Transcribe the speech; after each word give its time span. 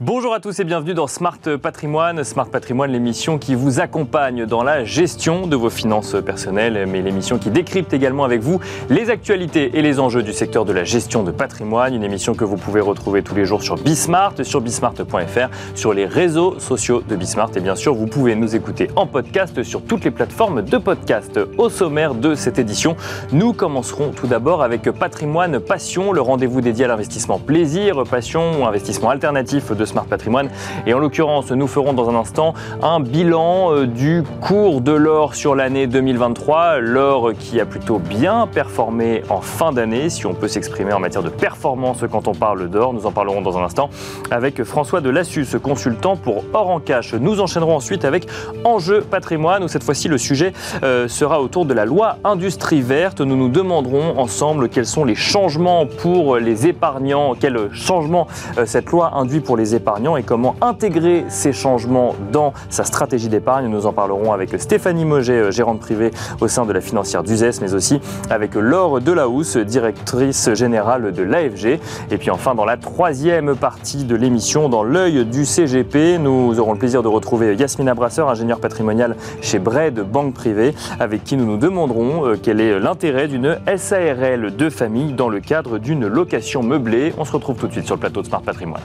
Bonjour 0.00 0.32
à 0.32 0.38
tous 0.38 0.60
et 0.60 0.64
bienvenue 0.64 0.94
dans 0.94 1.08
Smart 1.08 1.40
Patrimoine. 1.60 2.22
Smart 2.22 2.48
Patrimoine, 2.48 2.92
l'émission 2.92 3.36
qui 3.36 3.56
vous 3.56 3.80
accompagne 3.80 4.46
dans 4.46 4.62
la 4.62 4.84
gestion 4.84 5.48
de 5.48 5.56
vos 5.56 5.70
finances 5.70 6.14
personnelles, 6.24 6.86
mais 6.86 7.02
l'émission 7.02 7.36
qui 7.36 7.50
décrypte 7.50 7.92
également 7.92 8.22
avec 8.22 8.40
vous 8.40 8.60
les 8.90 9.10
actualités 9.10 9.76
et 9.76 9.82
les 9.82 9.98
enjeux 9.98 10.22
du 10.22 10.32
secteur 10.32 10.64
de 10.64 10.72
la 10.72 10.84
gestion 10.84 11.24
de 11.24 11.32
patrimoine. 11.32 11.94
Une 11.94 12.04
émission 12.04 12.34
que 12.34 12.44
vous 12.44 12.56
pouvez 12.56 12.80
retrouver 12.80 13.24
tous 13.24 13.34
les 13.34 13.44
jours 13.44 13.60
sur 13.60 13.74
Bismart, 13.74 14.34
sur 14.44 14.60
bismart.fr, 14.60 15.48
sur 15.74 15.92
les 15.92 16.06
réseaux 16.06 16.60
sociaux 16.60 17.02
de 17.08 17.16
Bismart. 17.16 17.50
Et 17.56 17.60
bien 17.60 17.74
sûr, 17.74 17.92
vous 17.92 18.06
pouvez 18.06 18.36
nous 18.36 18.54
écouter 18.54 18.88
en 18.94 19.08
podcast 19.08 19.64
sur 19.64 19.82
toutes 19.82 20.04
les 20.04 20.12
plateformes 20.12 20.62
de 20.62 20.78
podcast. 20.78 21.40
Au 21.58 21.68
sommaire 21.68 22.14
de 22.14 22.36
cette 22.36 22.60
édition, 22.60 22.94
nous 23.32 23.52
commencerons 23.52 24.12
tout 24.12 24.28
d'abord 24.28 24.62
avec 24.62 24.88
Patrimoine 24.92 25.58
Passion, 25.58 26.12
le 26.12 26.20
rendez-vous 26.20 26.60
dédié 26.60 26.84
à 26.84 26.88
l'investissement 26.88 27.40
plaisir, 27.40 28.04
passion 28.08 28.60
ou 28.60 28.64
investissement 28.64 29.10
alternatif 29.10 29.72
de 29.72 29.87
Smart 29.88 30.04
Patrimoine. 30.04 30.50
Et 30.86 30.94
en 30.94 30.98
l'occurrence, 30.98 31.50
nous 31.50 31.66
ferons 31.66 31.92
dans 31.92 32.08
un 32.08 32.14
instant 32.14 32.54
un 32.82 33.00
bilan 33.00 33.72
euh, 33.72 33.86
du 33.86 34.22
cours 34.40 34.80
de 34.80 34.92
l'or 34.92 35.34
sur 35.34 35.54
l'année 35.54 35.86
2023. 35.86 36.78
L'or 36.78 37.32
qui 37.38 37.60
a 37.60 37.66
plutôt 37.66 37.98
bien 37.98 38.46
performé 38.46 39.22
en 39.30 39.40
fin 39.40 39.72
d'année, 39.72 40.10
si 40.10 40.26
on 40.26 40.34
peut 40.34 40.48
s'exprimer 40.48 40.92
en 40.92 41.00
matière 41.00 41.22
de 41.22 41.30
performance 41.30 42.04
quand 42.10 42.28
on 42.28 42.34
parle 42.34 42.68
d'or. 42.68 42.92
Nous 42.92 43.06
en 43.06 43.12
parlerons 43.12 43.40
dans 43.40 43.58
un 43.58 43.64
instant 43.64 43.90
avec 44.30 44.62
François 44.62 45.00
de 45.00 45.10
Lassus, 45.10 45.58
consultant 45.62 46.16
pour 46.16 46.44
Or 46.52 46.68
en 46.70 46.80
Cash. 46.80 47.14
Nous 47.14 47.40
enchaînerons 47.40 47.76
ensuite 47.76 48.04
avec 48.04 48.26
Enjeu 48.64 49.00
patrimoine, 49.00 49.64
où 49.64 49.68
cette 49.68 49.84
fois-ci 49.84 50.08
le 50.08 50.18
sujet 50.18 50.52
euh, 50.82 51.08
sera 51.08 51.40
autour 51.40 51.64
de 51.64 51.74
la 51.74 51.86
loi 51.86 52.18
industrie 52.24 52.82
verte. 52.82 53.20
Nous 53.20 53.36
nous 53.36 53.48
demanderons 53.48 54.18
ensemble 54.18 54.68
quels 54.68 54.86
sont 54.86 55.04
les 55.04 55.14
changements 55.14 55.86
pour 55.86 56.36
les 56.36 56.66
épargnants, 56.66 57.34
quels 57.34 57.72
changements 57.72 58.26
euh, 58.58 58.66
cette 58.66 58.90
loi 58.90 59.12
induit 59.14 59.40
pour 59.40 59.56
les 59.56 59.74
épargnants 59.74 59.77
et 60.16 60.22
comment 60.22 60.56
intégrer 60.60 61.24
ces 61.28 61.52
changements 61.52 62.14
dans 62.32 62.52
sa 62.68 62.84
stratégie 62.84 63.28
d'épargne. 63.28 63.68
Nous 63.68 63.86
en 63.86 63.92
parlerons 63.92 64.32
avec 64.32 64.60
Stéphanie 64.60 65.04
Moget, 65.04 65.32
euh, 65.32 65.50
gérante 65.50 65.80
privée 65.80 66.10
au 66.40 66.48
sein 66.48 66.66
de 66.66 66.72
la 66.72 66.80
financière 66.80 67.22
d'UZES, 67.22 67.60
mais 67.62 67.74
aussi 67.74 68.00
avec 68.28 68.54
Laure 68.54 69.00
Delahousse, 69.00 69.56
directrice 69.56 70.52
générale 70.54 71.12
de 71.12 71.22
l'AFG. 71.22 71.78
Et 72.10 72.18
puis 72.18 72.30
enfin, 72.30 72.54
dans 72.54 72.64
la 72.64 72.76
troisième 72.76 73.54
partie 73.54 74.04
de 74.04 74.16
l'émission, 74.16 74.68
dans 74.68 74.82
l'œil 74.82 75.24
du 75.24 75.44
CGP, 75.44 76.18
nous 76.18 76.58
aurons 76.58 76.72
le 76.72 76.78
plaisir 76.78 77.02
de 77.02 77.08
retrouver 77.08 77.54
Yasmina 77.54 77.94
Brasseur, 77.94 78.28
ingénieure 78.28 78.60
patrimoniale 78.60 79.16
chez 79.40 79.58
Bred 79.58 80.00
Banque 80.00 80.34
Privée, 80.34 80.74
avec 80.98 81.24
qui 81.24 81.36
nous 81.36 81.46
nous 81.46 81.56
demanderons 81.56 82.26
euh, 82.26 82.36
quel 82.40 82.60
est 82.60 82.78
l'intérêt 82.80 83.28
d'une 83.28 83.58
SARL 83.76 84.54
de 84.56 84.70
famille 84.70 85.12
dans 85.12 85.28
le 85.28 85.40
cadre 85.40 85.78
d'une 85.78 86.06
location 86.06 86.62
meublée. 86.62 87.12
On 87.16 87.24
se 87.24 87.32
retrouve 87.32 87.56
tout 87.56 87.68
de 87.68 87.72
suite 87.72 87.86
sur 87.86 87.94
le 87.94 88.00
plateau 88.00 88.22
de 88.22 88.26
Smart 88.26 88.42
Patrimoine. 88.42 88.82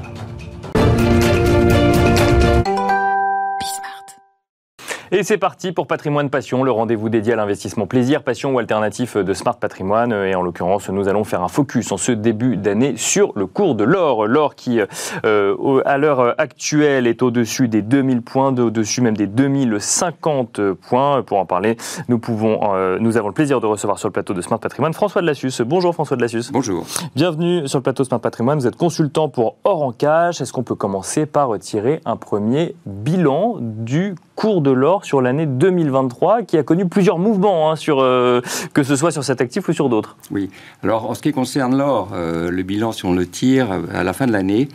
Et 5.16 5.22
c'est 5.22 5.38
parti 5.38 5.72
pour 5.72 5.86
Patrimoine 5.86 6.32
Passion, 6.32 6.64
le 6.64 6.72
rendez-vous 6.72 7.08
dédié 7.08 7.34
à 7.34 7.36
l'investissement 7.36 7.86
plaisir, 7.86 8.24
passion 8.24 8.56
ou 8.56 8.58
alternatif 8.58 9.16
de 9.16 9.34
Smart 9.36 9.56
Patrimoine. 9.56 10.12
Et 10.12 10.34
en 10.34 10.42
l'occurrence, 10.42 10.90
nous 10.90 11.08
allons 11.08 11.24
faire 11.24 11.44
un 11.44 11.50
focus 11.50 11.92
en 11.92 11.98
ce 11.98 12.12
début 12.12 12.58
d'année 12.58 12.98
sur 12.98 13.32
le 13.36 13.46
cours 13.46 13.76
de 13.76 13.84
l'or. 13.84 14.26
L'or 14.26 14.56
qui, 14.56 14.80
euh, 15.24 15.82
à 15.86 16.00
l'heure 16.00 16.34
actuelle, 16.40 17.06
est 17.06 17.22
au-dessus 17.22 17.68
des 17.68 17.84
2000 17.84 18.24
points, 18.24 18.58
au-dessus 18.58 19.02
même 19.02 19.16
des 19.16 19.28
2050 19.28 20.74
points. 20.74 21.22
Pour 21.22 21.38
en 21.38 21.46
parler, 21.46 21.78
nous, 22.08 22.18
pouvons, 22.18 22.74
euh, 22.74 22.98
nous 23.00 23.16
avons 23.16 23.28
le 23.28 23.36
plaisir 23.36 23.62
de 23.62 23.68
recevoir 23.68 24.00
sur 24.00 24.08
le 24.08 24.14
plateau 24.14 24.34
de 24.34 24.42
Smart 24.42 24.60
Patrimoine 24.60 24.94
François 24.94 25.22
de 25.22 25.28
Lassus. 25.28 25.62
Bonjour 25.64 25.94
François 25.94 26.18
de 26.18 26.24
Lassus. 26.24 26.52
Bonjour. 26.52 26.88
Bienvenue 27.16 27.68
sur 27.68 27.78
le 27.78 27.84
plateau 27.84 28.04
Smart 28.04 28.20
Patrimoine. 28.20 28.58
Vous 28.58 28.66
êtes 28.66 28.78
consultant 28.78 29.30
pour 29.30 29.58
Or 29.64 29.84
en 29.84 29.92
Cash. 29.92 30.42
Est-ce 30.42 30.52
qu'on 30.52 30.64
peut 30.64 30.74
commencer 30.74 31.28
par 31.28 31.60
tirer 31.60 32.02
un 32.04 32.16
premier 32.16 32.74
bilan 32.88 33.58
du 33.60 34.16
cours 34.36 34.62
de 34.62 34.72
l'or 34.72 35.06
sur 35.06 35.22
l'année 35.22 35.46
2023 35.46 36.44
qui 36.44 36.58
a 36.58 36.64
connu 36.64 36.88
plusieurs 36.88 37.20
mouvements, 37.20 37.72
hein, 37.72 37.76
sur, 37.76 38.00
euh, 38.00 38.42
que 38.74 38.84
ce 38.84 38.96
soit 38.96 39.12
sur 39.12 39.24
cet 39.24 39.42
actif 39.42 39.68
ou 39.70 39.74
sur 39.74 39.90
d'autres. 39.90 40.18
Oui, 40.32 40.50
alors 40.84 41.10
en 41.10 41.14
ce 41.14 41.22
qui 41.22 41.32
concerne 41.32 41.78
l'or, 41.78 42.10
euh, 42.14 42.50
le 42.50 42.64
bilan, 42.64 42.92
si 42.92 43.06
on 43.06 43.14
le 43.14 43.26
tire 43.26 43.68
à 43.94 44.04
la 44.04 44.14
fin 44.14 44.26
de 44.26 44.32
l'année, 44.32 44.68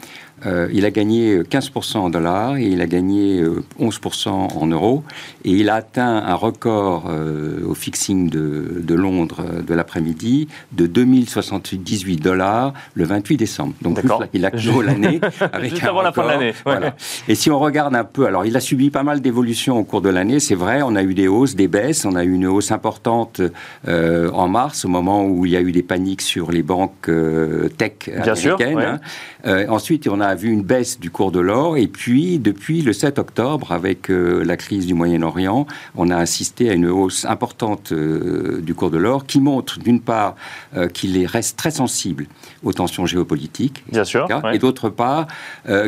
euh, 0.46 0.68
il 0.72 0.84
a 0.84 0.90
gagné 0.90 1.40
15% 1.40 1.98
en 1.98 2.10
dollars 2.10 2.56
et 2.56 2.66
il 2.66 2.80
a 2.80 2.86
gagné 2.86 3.42
11% 3.80 4.28
en 4.28 4.66
euros. 4.66 5.04
Et 5.44 5.50
il 5.50 5.68
a 5.68 5.76
atteint 5.76 6.16
un 6.16 6.34
record 6.34 7.10
au 7.66 7.74
fixing 7.74 8.28
de, 8.28 8.80
de 8.82 8.94
Londres 8.94 9.44
de 9.66 9.74
l'après-midi 9.74 10.48
de 10.72 10.86
2078 10.86 12.16
dollars 12.16 12.72
le 12.94 13.04
28 13.04 13.36
décembre. 13.36 13.74
Donc 13.82 14.00
il 14.32 14.44
a 14.44 14.50
clos 14.50 14.82
l'année 14.82 15.20
avec 15.52 15.70
Juste 15.70 15.84
avant 15.84 16.02
la 16.02 16.12
fin 16.12 16.22
de 16.24 16.28
l'année. 16.28 16.52
Et 17.28 17.34
si 17.34 17.50
on 17.50 17.58
regarde 17.58 17.94
un 17.94 18.04
peu, 18.04 18.26
alors 18.26 18.46
il 18.46 18.56
a 18.56 18.60
subi 18.60 18.90
pas 18.90 19.02
mal 19.02 19.20
d'évolutions 19.20 19.78
au 19.78 19.84
cours 19.84 20.00
de 20.00 20.08
l'année, 20.08 20.40
c'est 20.40 20.54
vrai, 20.54 20.82
on 20.82 20.96
a 20.96 21.02
eu 21.02 21.14
des 21.14 21.28
hausses, 21.28 21.54
des 21.54 21.68
baisses. 21.68 22.04
On 22.04 22.14
a 22.14 22.24
eu 22.24 22.32
une 22.32 22.46
hausse 22.46 22.72
importante 22.72 23.40
euh, 23.86 24.30
en 24.32 24.48
mars, 24.48 24.84
au 24.84 24.88
moment 24.88 25.24
où 25.24 25.46
il 25.46 25.52
y 25.52 25.56
a 25.56 25.60
eu 25.60 25.72
des 25.72 25.82
paniques 25.82 26.22
sur 26.22 26.50
les 26.50 26.62
banques 26.62 27.08
euh, 27.08 27.68
tech 27.68 28.08
américaines. 28.08 28.78
Hein. 28.78 29.00
Euh, 29.46 29.66
ensuite, 29.68 30.08
on 30.08 30.20
a 30.20 30.27
vu 30.34 30.50
une 30.50 30.62
baisse 30.62 30.98
du 31.00 31.10
cours 31.10 31.32
de 31.32 31.40
l'or. 31.40 31.76
Et 31.76 31.86
puis, 31.86 32.38
depuis 32.38 32.82
le 32.82 32.92
7 32.92 33.18
octobre, 33.18 33.72
avec 33.72 34.08
la 34.08 34.56
crise 34.56 34.86
du 34.86 34.94
Moyen-Orient, 34.94 35.66
on 35.96 36.10
a 36.10 36.16
assisté 36.16 36.70
à 36.70 36.74
une 36.74 36.86
hausse 36.86 37.24
importante 37.24 37.92
du 37.92 38.74
cours 38.74 38.90
de 38.90 38.98
l'or 38.98 39.26
qui 39.26 39.40
montre, 39.40 39.78
d'une 39.78 40.00
part, 40.00 40.36
qu'il 40.94 41.24
reste 41.26 41.56
très 41.56 41.70
sensible 41.70 42.26
aux 42.62 42.72
tensions 42.72 43.06
géopolitiques. 43.06 43.84
Bien 43.90 44.04
sûr. 44.04 44.28
Et 44.52 44.58
d'autre 44.58 44.88
part, 44.88 45.26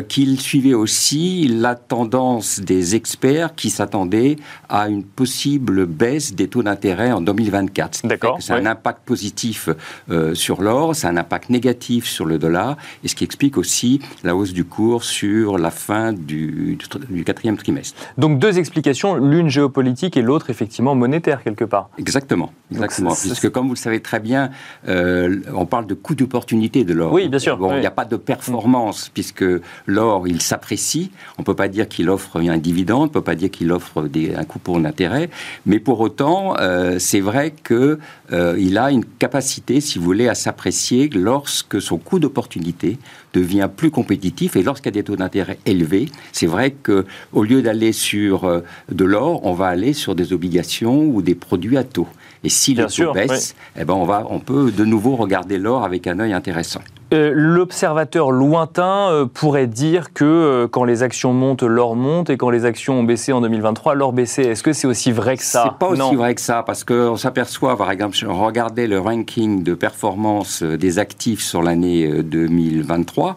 qu'il 0.07 0.39
suivait 0.39 0.73
aussi 0.73 1.47
la 1.47 1.75
tendance 1.75 2.59
des 2.59 2.95
experts 2.95 3.55
qui 3.55 3.69
s'attendait 3.69 4.35
à 4.69 4.87
une 4.89 5.03
possible 5.03 5.85
baisse 5.85 6.33
des 6.33 6.47
taux 6.47 6.63
d'intérêt 6.63 7.11
en 7.11 7.21
2024. 7.21 8.07
D'accord. 8.07 8.37
C'est 8.39 8.53
un 8.53 8.65
impact 8.65 9.01
positif 9.05 9.69
euh, 10.09 10.33
sur 10.35 10.61
l'or, 10.61 10.95
c'est 10.95 11.07
un 11.07 11.17
impact 11.17 11.49
négatif 11.49 12.05
sur 12.05 12.25
le 12.25 12.37
dollar, 12.37 12.77
et 13.03 13.07
ce 13.07 13.15
qui 13.15 13.23
explique 13.23 13.57
aussi 13.57 13.99
la 14.23 14.30
hausse 14.35 14.53
du 14.53 14.65
cours 14.65 15.03
sur 15.03 15.57
la 15.57 15.71
fin 15.71 16.13
du, 16.13 16.77
du 17.09 17.23
quatrième 17.23 17.57
trimestre. 17.57 17.99
Donc 18.17 18.39
deux 18.39 18.57
explications, 18.57 19.15
l'une 19.15 19.49
géopolitique 19.49 20.17
et 20.17 20.21
l'autre 20.21 20.49
effectivement 20.49 20.95
monétaire 20.95 21.43
quelque 21.43 21.65
part. 21.65 21.89
Exactement, 21.97 22.51
exactement. 22.71 23.13
Puisque 23.13 23.49
comme 23.49 23.67
vous 23.67 23.73
le 23.73 23.79
savez 23.79 23.99
très 23.99 24.19
bien, 24.19 24.51
euh, 24.87 25.41
on 25.53 25.65
parle 25.65 25.87
de 25.87 25.93
coût 25.93 26.15
d'opportunité 26.15 26.83
de 26.83 26.93
l'or. 26.93 27.13
Oui, 27.13 27.29
bien 27.29 27.39
sûr. 27.39 27.57
Bon, 27.57 27.73
il 27.75 27.79
n'y 27.79 27.85
a 27.85 27.91
pas 27.91 28.05
de 28.05 28.15
performance 28.15 29.09
puisque 29.13 29.45
l'or, 29.85 30.27
il 30.27 30.41
s'apprécie. 30.41 31.11
On 31.37 31.41
ne 31.41 31.45
peut 31.45 31.55
pas 31.55 31.67
dire 31.67 31.87
qu'il 31.87 32.09
offre 32.09 32.39
un 32.39 32.57
dividende, 32.57 33.01
on 33.01 33.05
ne 33.05 33.09
peut 33.09 33.21
pas 33.21 33.35
dire 33.35 33.51
qu'il 33.51 33.71
offre 33.71 34.03
des, 34.03 34.35
un 34.35 34.43
coupon 34.43 34.79
d'intérêt, 34.79 35.29
mais 35.65 35.79
pour 35.79 35.99
autant, 35.99 36.55
euh, 36.59 36.99
c'est 36.99 37.19
vrai 37.19 37.53
qu'il 37.65 37.97
euh, 38.33 38.75
a 38.75 38.91
une 38.91 39.05
capacité, 39.05 39.81
si 39.81 39.99
vous 39.99 40.05
voulez, 40.05 40.27
à 40.27 40.35
s'apprécier 40.35 41.09
lorsque 41.09 41.81
son 41.81 41.97
coût 41.97 42.19
d'opportunité 42.19 42.97
devient 43.33 43.69
plus 43.75 43.91
compétitif 43.91 44.20
et 44.55 44.63
lorsqu'il 44.63 44.87
y 44.87 44.89
a 44.89 45.01
des 45.01 45.03
taux 45.03 45.15
d'intérêt 45.15 45.57
élevés, 45.65 46.09
c'est 46.31 46.47
vrai 46.47 46.71
que 46.71 47.05
au 47.33 47.43
lieu 47.43 47.61
d'aller 47.61 47.91
sur 47.91 48.45
euh, 48.45 48.61
de 48.91 49.05
l'or, 49.05 49.45
on 49.45 49.53
va 49.53 49.67
aller 49.67 49.93
sur 49.93 50.15
des 50.15 50.33
obligations 50.33 51.03
ou 51.03 51.21
des 51.21 51.35
produits 51.35 51.77
à 51.77 51.83
taux. 51.83 52.07
Et 52.43 52.49
si 52.49 52.73
le 52.73 52.87
taux 52.87 53.13
baisse, 53.13 53.55
eh 53.79 53.85
ben 53.85 53.93
on, 53.93 54.05
va, 54.05 54.25
on 54.29 54.39
peut 54.39 54.71
de 54.71 54.85
nouveau 54.85 55.15
regarder 55.15 55.57
l'or 55.57 55.83
avec 55.83 56.07
un 56.07 56.19
œil 56.19 56.33
intéressant. 56.33 56.81
Euh, 57.13 57.33
l'observateur 57.35 58.31
lointain 58.31 59.09
euh, 59.09 59.25
pourrait 59.25 59.67
dire 59.67 60.13
que 60.13 60.23
euh, 60.23 60.67
quand 60.69 60.85
les 60.85 61.03
actions 61.03 61.33
montent, 61.33 61.63
l'or 61.63 61.97
monte, 61.97 62.29
et 62.29 62.37
quand 62.37 62.49
les 62.49 62.63
actions 62.63 62.99
ont 62.99 63.03
baissé 63.03 63.33
en 63.33 63.41
2023, 63.41 63.95
l'or 63.95 64.13
baissait. 64.13 64.43
Est-ce 64.43 64.63
que 64.63 64.71
c'est 64.71 64.87
aussi 64.87 65.11
vrai 65.11 65.35
que 65.35 65.43
ça? 65.43 65.63
C'est 65.65 65.77
pas 65.77 65.89
aussi 65.89 66.15
vrai 66.15 66.33
que 66.35 66.41
ça, 66.41 66.63
parce 66.63 66.85
qu'on 66.85 67.17
s'aperçoit, 67.17 67.77
par 67.77 67.91
exemple, 67.91 68.15
regardez 68.25 68.87
le 68.87 68.97
ranking 68.97 69.61
de 69.61 69.73
performance 69.73 70.63
des 70.63 70.99
actifs 70.99 71.41
sur 71.41 71.61
l'année 71.61 72.23
2023, 72.23 73.35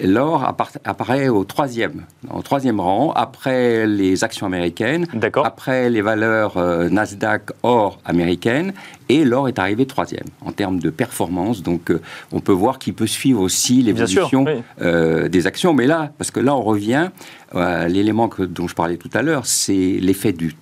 l'or 0.00 0.44
apparaît 0.84 1.28
au 1.28 1.44
troisième, 1.44 2.04
au 2.32 2.42
troisième 2.42 2.80
rang, 2.80 3.12
après 3.12 3.86
les 3.86 4.24
actions 4.24 4.46
américaines, 4.46 5.06
après 5.44 5.90
les 5.90 6.02
valeurs 6.02 6.58
Nasdaq 6.90 7.50
or 7.62 7.98
américaines, 8.04 8.72
et 9.08 9.24
l'or 9.24 9.48
est 9.48 9.58
arrivé 9.58 9.86
troisième 9.86 10.26
en 10.44 10.52
termes 10.52 10.78
de 10.78 10.90
performance. 10.90 11.62
Donc, 11.62 11.92
on 12.32 12.40
peut 12.40 12.52
voir 12.52 12.78
qu'il 12.78 12.94
peut 12.94 13.06
suivre 13.06 13.40
aussi 13.40 13.82
l'évolution 13.82 14.44
euh, 14.80 15.28
des 15.28 15.46
actions. 15.46 15.72
Mais 15.74 15.86
là, 15.86 16.12
parce 16.18 16.30
que 16.30 16.40
là, 16.40 16.54
on 16.54 16.62
revient 16.62 17.10
à 17.54 17.88
l'élément 17.88 18.28
dont 18.38 18.68
je 18.68 18.74
parlais 18.74 18.96
tout 18.96 19.10
à 19.14 19.22
l'heure, 19.22 19.46
c'est 19.46 19.98
l'effet 20.00 20.32
du 20.32 20.54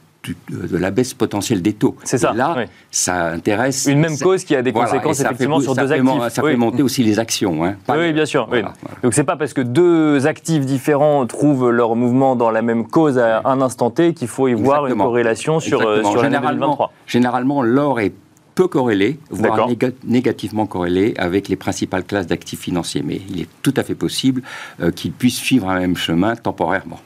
de 0.51 0.77
la 0.77 0.91
baisse 0.91 1.15
potentielle 1.15 1.63
des 1.63 1.73
taux. 1.73 1.97
C'est 2.05 2.19
ça. 2.19 2.33
là, 2.33 2.57
ça 2.91 3.27
intéresse. 3.27 3.87
Une 3.87 4.01
même 4.01 4.19
cause 4.19 4.45
qui 4.45 4.55
a 4.57 4.63
des 4.63 4.73
conséquences 4.73 5.21
effectivement 5.21 5.61
sur 5.61 5.75
deux 5.75 5.93
actifs. 5.93 6.29
Ça 6.31 6.43
fait 6.43 6.57
monter 6.57 6.83
aussi 6.83 7.03
les 7.03 7.19
actions. 7.19 7.65
Hein. 7.65 7.77
oui, 7.91 8.13
bien 8.13 8.27
sûr. 8.27 8.47
Donc, 8.47 8.65
Donc 9.03 9.15
c'est 9.15 9.25
pas 9.25 9.37
parce 9.37 9.53
que 9.53 9.61
deux 9.61 10.27
actifs 10.27 10.65
différents 10.65 11.27
trouvent 11.27 11.71
leur 11.71 11.97
mouvement 11.97 12.37
dans 12.37 12.51
la 12.51 12.63
même 12.63 12.87
cause 12.87 13.19
à 13.19 13.43
un 13.45 13.61
instant 13.61 13.91
T 13.91 14.15
qu'il 14.15 14.29
faut 14.29 14.49
y 14.49 14.55
voir 14.55 14.87
une 14.87 14.97
corrélation 14.97 15.61
sur, 15.61 15.81
euh, 15.81 16.03
sur 16.03 16.23
l'année 16.23 16.39
2023. 16.39 16.93
Généralement, 17.07 17.63
l'or 17.63 18.01
est 18.01 18.13
peu 18.55 18.69
corrélé, 18.69 19.19
voire 19.31 19.69
négativement 20.05 20.67
corrélé 20.67 21.15
avec 21.19 21.49
les 21.49 21.57
principales 21.57 22.05
classes 22.05 22.27
d'actifs 22.27 22.61
financiers. 22.61 23.03
Mais 23.05 23.21
il 23.29 23.43
est 23.43 23.49
tout 23.63 23.75
à 23.77 23.83
fait 23.83 23.95
possible 23.95 24.43
euh, 24.81 24.91
qu'ils 24.91 25.13
puissent 25.13 25.41
suivre 25.41 25.69
un 25.69 25.81
même 25.81 25.97
chemin 25.97 26.37
temporairement. 26.37 27.01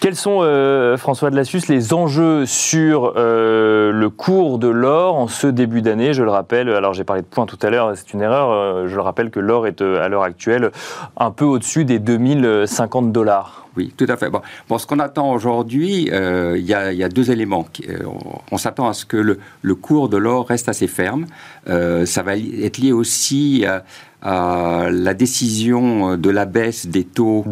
Quels 0.00 0.14
sont, 0.14 0.42
euh, 0.42 0.96
François 0.96 1.30
de 1.30 1.34
Lassus, 1.34 1.62
les 1.68 1.92
enjeux 1.92 2.46
sur 2.46 3.14
euh, 3.16 3.90
le 3.90 4.10
cours 4.10 4.60
de 4.60 4.68
l'or 4.68 5.16
en 5.16 5.26
ce 5.26 5.48
début 5.48 5.82
d'année? 5.82 6.12
Je 6.12 6.22
le 6.22 6.30
rappelle, 6.30 6.68
alors 6.68 6.94
j'ai 6.94 7.02
parlé 7.02 7.22
de 7.22 7.26
points 7.26 7.46
tout 7.46 7.58
à 7.62 7.70
l'heure, 7.70 7.92
c'est 7.96 8.12
une 8.12 8.22
erreur. 8.22 8.86
je 8.86 8.94
le 8.94 9.00
rappelle 9.00 9.30
que 9.30 9.40
l'or 9.40 9.66
est 9.66 9.82
à 9.82 10.08
l'heure 10.08 10.22
actuelle 10.22 10.70
un 11.16 11.32
peu 11.32 11.44
au-dessus 11.44 11.84
des 11.84 11.98
2050 11.98 13.10
dollars. 13.10 13.66
Oui, 13.76 13.92
tout 13.96 14.06
à 14.08 14.16
fait. 14.16 14.30
Bon, 14.30 14.78
ce 14.78 14.86
qu'on 14.86 15.00
attend 15.00 15.32
aujourd'hui, 15.32 16.08
il 16.12 16.64
y, 16.64 16.74
a 16.74 17.08
deux 17.08 17.30
éléments. 17.32 17.66
on 18.52 18.56
s'attend 18.56 18.88
à 18.88 18.92
ce 18.92 19.04
que 19.04 19.16
le, 19.16 19.40
le 19.62 19.74
cours 19.74 20.08
de 20.08 20.16
l'or 20.16 20.46
reste 20.46 20.68
assez 20.68 20.86
ferme. 20.86 21.26
ça 21.66 22.22
va 22.22 22.36
être 22.36 22.78
lié 22.78 22.92
aussi 22.92 23.64
à 23.66 23.82
à 24.22 24.88
la 24.90 25.14
décision 25.14 26.16
de 26.16 26.30
la 26.30 26.44
baisse 26.44 26.86
des 26.86 27.04
taux 27.04 27.44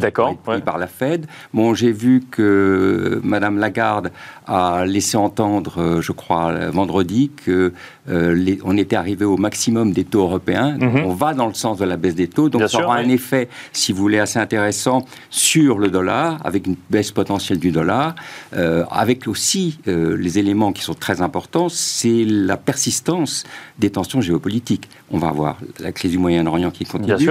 pris 0.45 0.61
par 0.63 0.79
la 0.79 0.87
Fed. 0.87 1.27
Bon, 1.55 1.75
j'ai 1.75 1.93
vu 1.93 2.23
que 2.31 3.21
Madame 3.23 3.59
Lagarde 3.59 4.11
a 4.47 4.85
laissé 4.87 5.17
entendre, 5.17 5.81
euh, 5.81 6.01
je 6.01 6.13
crois, 6.13 6.53
vendredi, 6.71 7.31
que 7.45 7.73
euh, 8.09 8.57
on 8.65 8.77
était 8.77 8.97
arrivé 8.97 9.25
au 9.25 9.37
maximum 9.37 9.93
des 9.93 10.05
taux 10.05 10.23
européens. 10.23 10.77
Mhm. 10.79 11.05
On 11.05 11.15
va 11.15 11.35
dans 11.35 11.49
le 11.49 11.55
sens 11.55 11.79
de 11.79 11.85
la 11.85 11.97
baisse 11.97 12.15
des 12.15 12.29
taux, 12.29 12.49
donc 12.49 12.69
ça 12.69 12.85
aura 12.85 12.97
un 12.97 13.09
effet, 13.09 13.49
si 13.73 13.93
vous 13.93 14.01
voulez, 14.01 14.19
assez 14.19 14.39
intéressant 14.39 15.05
sur 15.31 15.79
le 15.79 15.89
dollar, 15.89 16.39
avec 16.45 16.67
une 16.67 16.77
baisse 16.91 17.11
potentielle 17.11 17.59
du 17.59 17.73
dollar, 17.73 18.15
euh, 18.55 18.85
avec 18.91 19.27
aussi 19.27 19.79
les 19.87 20.39
éléments 20.39 20.73
qui 20.73 20.83
sont 20.83 20.95
très 20.95 21.21
importants, 21.21 21.69
c'est 21.69 22.25
la 22.25 22.57
persistance 22.57 23.45
des 23.79 23.91
tensions 23.91 24.21
géopolitiques. 24.21 24.89
On 25.11 25.19
va 25.19 25.29
avoir 25.29 25.59
la 25.81 25.93
crise 25.93 26.13
du 26.13 26.19
Moyen-Orient 26.19 26.71
qui 26.71 26.85
continue, 26.85 27.29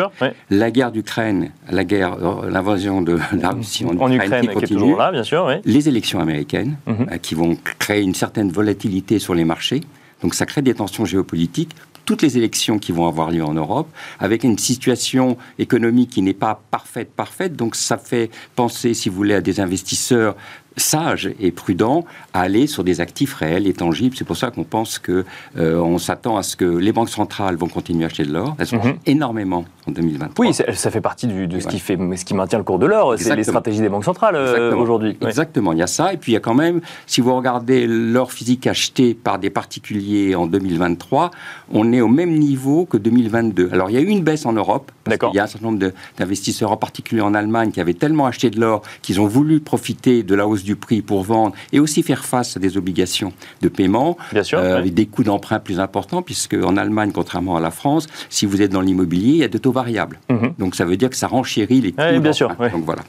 la 0.50 0.72
guerre 0.72 0.92
d'Ukraine, 0.92 1.52
la 1.70 1.84
guerre, 1.84 2.18
l'invasion 2.50 3.02
de 3.02 3.18
la 3.34 3.50
Russie 3.52 3.86
en, 3.86 4.12
Ukraine, 4.12 4.48
qui 4.48 4.54
continue, 4.54 4.98
là, 4.98 5.12
bien 5.12 5.24
sûr, 5.24 5.50
les 5.64 5.90
élections 5.90 6.20
américaines. 6.20 6.78
Mhm. 6.86 7.05
Euh, 7.12 7.18
qui 7.18 7.36
vont 7.36 7.58
créer 7.80 8.02
une 8.02 8.16
certaine 8.16 8.52
volatilité 8.52 9.20
sur 9.20 9.36
les 9.36 9.46
marchés. 9.46 9.82
Donc 10.22 10.34
ça 10.34 10.46
crée 10.46 10.62
des 10.62 10.74
tensions 10.74 11.06
géopolitiques. 11.06 11.76
Toutes 12.06 12.22
les 12.22 12.38
élections 12.38 12.78
qui 12.78 12.92
vont 12.92 13.08
avoir 13.08 13.32
lieu 13.32 13.44
en 13.44 13.54
Europe, 13.54 13.88
avec 14.20 14.44
une 14.44 14.58
situation 14.60 15.38
économique 15.58 16.12
qui 16.12 16.22
n'est 16.22 16.34
pas 16.34 16.62
parfaite, 16.70 17.12
parfaite. 17.12 17.56
Donc 17.56 17.76
ça 17.76 17.98
fait 17.98 18.30
penser, 18.56 18.94
si 18.94 19.10
vous 19.10 19.16
voulez, 19.16 19.34
à 19.34 19.42
des 19.42 19.60
investisseurs 19.60 20.36
sage 20.78 21.32
et 21.40 21.52
prudent 21.52 22.06
à 22.34 22.42
aller 22.42 22.68
sur 22.68 22.84
des 22.84 23.02
actifs 23.02 23.34
réels 23.34 23.68
et 23.68 23.74
tangibles. 23.74 24.16
C'est 24.16 24.26
pour 24.26 24.38
ça 24.38 24.52
qu'on 24.52 24.64
pense 24.64 25.00
que 25.00 25.26
euh, 25.58 25.80
on 25.80 25.98
s'attend 25.98 26.38
à 26.38 26.44
ce 26.44 26.56
que 26.56 26.66
les 26.66 26.92
banques 26.92 27.10
centrales 27.10 27.56
vont 27.56 27.68
continuer 27.68 28.04
à 28.04 28.08
acheter 28.08 28.24
de 28.24 28.34
l'or. 28.34 28.56
Elles 28.60 28.68
sont 28.68 28.78
mhm. 28.78 28.98
énormément 29.06 29.66
en 29.88 29.92
2023. 29.92 30.46
Oui, 30.46 30.54
ça, 30.54 30.92
fait 30.92 31.02
partie 31.02 31.28
de 31.28 31.60
ce 31.60 31.68
qui 31.68 31.80
fait, 31.80 31.98
ce 32.16 32.26
qui 32.26 32.34
maintient 32.34 32.58
le 32.58 32.64
cours 32.64 32.80
de 32.80 32.86
l'or. 32.86 33.16
C'est 33.18 33.36
les 33.36 33.44
stratégies 33.44 33.82
des 33.82 33.90
banques 33.90 34.06
centrales 34.06 34.36
euh, 34.36 34.76
aujourd'hui. 34.76 35.18
Exactement. 35.22 35.74
Il 35.74 35.80
y 35.80 35.84
a 35.84 35.88
ça. 35.88 36.14
Et 36.14 36.18
puis 36.18 36.32
il 36.32 36.36
y 36.36 36.38
a 36.38 36.42
quand 36.42 36.56
même, 36.56 36.82
si 37.08 37.22
vous 37.22 37.36
regardez 37.36 37.88
l'or 37.88 38.32
physique 38.32 38.68
acheté 38.68 39.14
par 39.14 39.40
des 39.40 39.50
particuliers 39.50 40.36
en 40.36 40.48
2023, 40.48 41.32
on 41.72 41.94
est 41.94 42.02
au 42.02 42.08
même 42.08 42.38
niveau 42.38 42.86
que 42.86 42.98
2022. 42.98 43.70
Alors 43.72 43.90
il 43.90 43.94
y 43.94 43.98
a 43.98 44.02
eu 44.02 44.08
une 44.08 44.24
baisse 44.24 44.46
en 44.46 44.54
Europe. 44.54 44.92
D'accord. 45.08 45.32
Il 45.34 45.38
y 45.38 45.40
a 45.40 45.44
un 45.44 45.48
certain 45.48 45.68
nombre 45.68 45.92
d'investisseurs, 46.18 46.72
en 46.72 46.78
particulier 46.78 47.22
en 47.22 47.34
Allemagne, 47.34 47.72
qui 47.72 47.80
avaient 47.80 47.94
tellement 47.94 48.26
acheté 48.26 48.50
de 48.50 48.60
l'or 48.60 48.82
qu'ils 49.02 49.22
ont 49.22 49.28
voulu 49.28 49.60
profiter 49.60 50.24
de 50.24 50.36
la 50.36 50.48
hausse 50.48 50.64
du 50.64 50.76
prix 50.76 51.02
pour 51.02 51.24
vendre 51.24 51.54
et 51.72 51.80
aussi 51.80 52.02
faire 52.02 52.26
face 52.26 52.58
à 52.58 52.60
des 52.60 52.78
obligations 52.78 53.32
de 53.62 53.70
paiement, 53.70 54.18
Bien 54.32 54.44
sûr, 54.44 54.60
euh, 54.60 54.78
avec 54.78 54.94
des 54.94 55.06
coûts 55.06 55.24
d'emprunt 55.24 55.60
plus 55.60 55.80
importants, 55.80 56.22
puisque 56.22 56.56
en 56.56 56.78
Allemagne, 56.78 57.12
contrairement 57.14 57.56
à 57.56 57.60
la 57.60 57.72
France, 57.72 58.08
si 58.30 58.46
vous 58.46 58.62
êtes 58.62 58.72
dans 58.72 58.82
l'immobilier, 58.82 59.32
il 59.34 59.38
y 59.38 59.44
a 59.44 59.48
des 59.48 59.60
taux 59.60 59.72
variables. 59.72 60.20
Mhm. 60.30 60.54
Donc 60.58 60.76
ça 60.76 60.86
veut 60.86 60.98
dire 60.98 61.10
que 61.10 61.16
ça 61.16 61.28
renchérit 61.28 61.82
les 61.82 61.92
coûts. 61.92 62.20
bien 62.22 62.34
sûr. 62.34 62.50
Donc 62.50 62.84
voilà. 62.86 63.04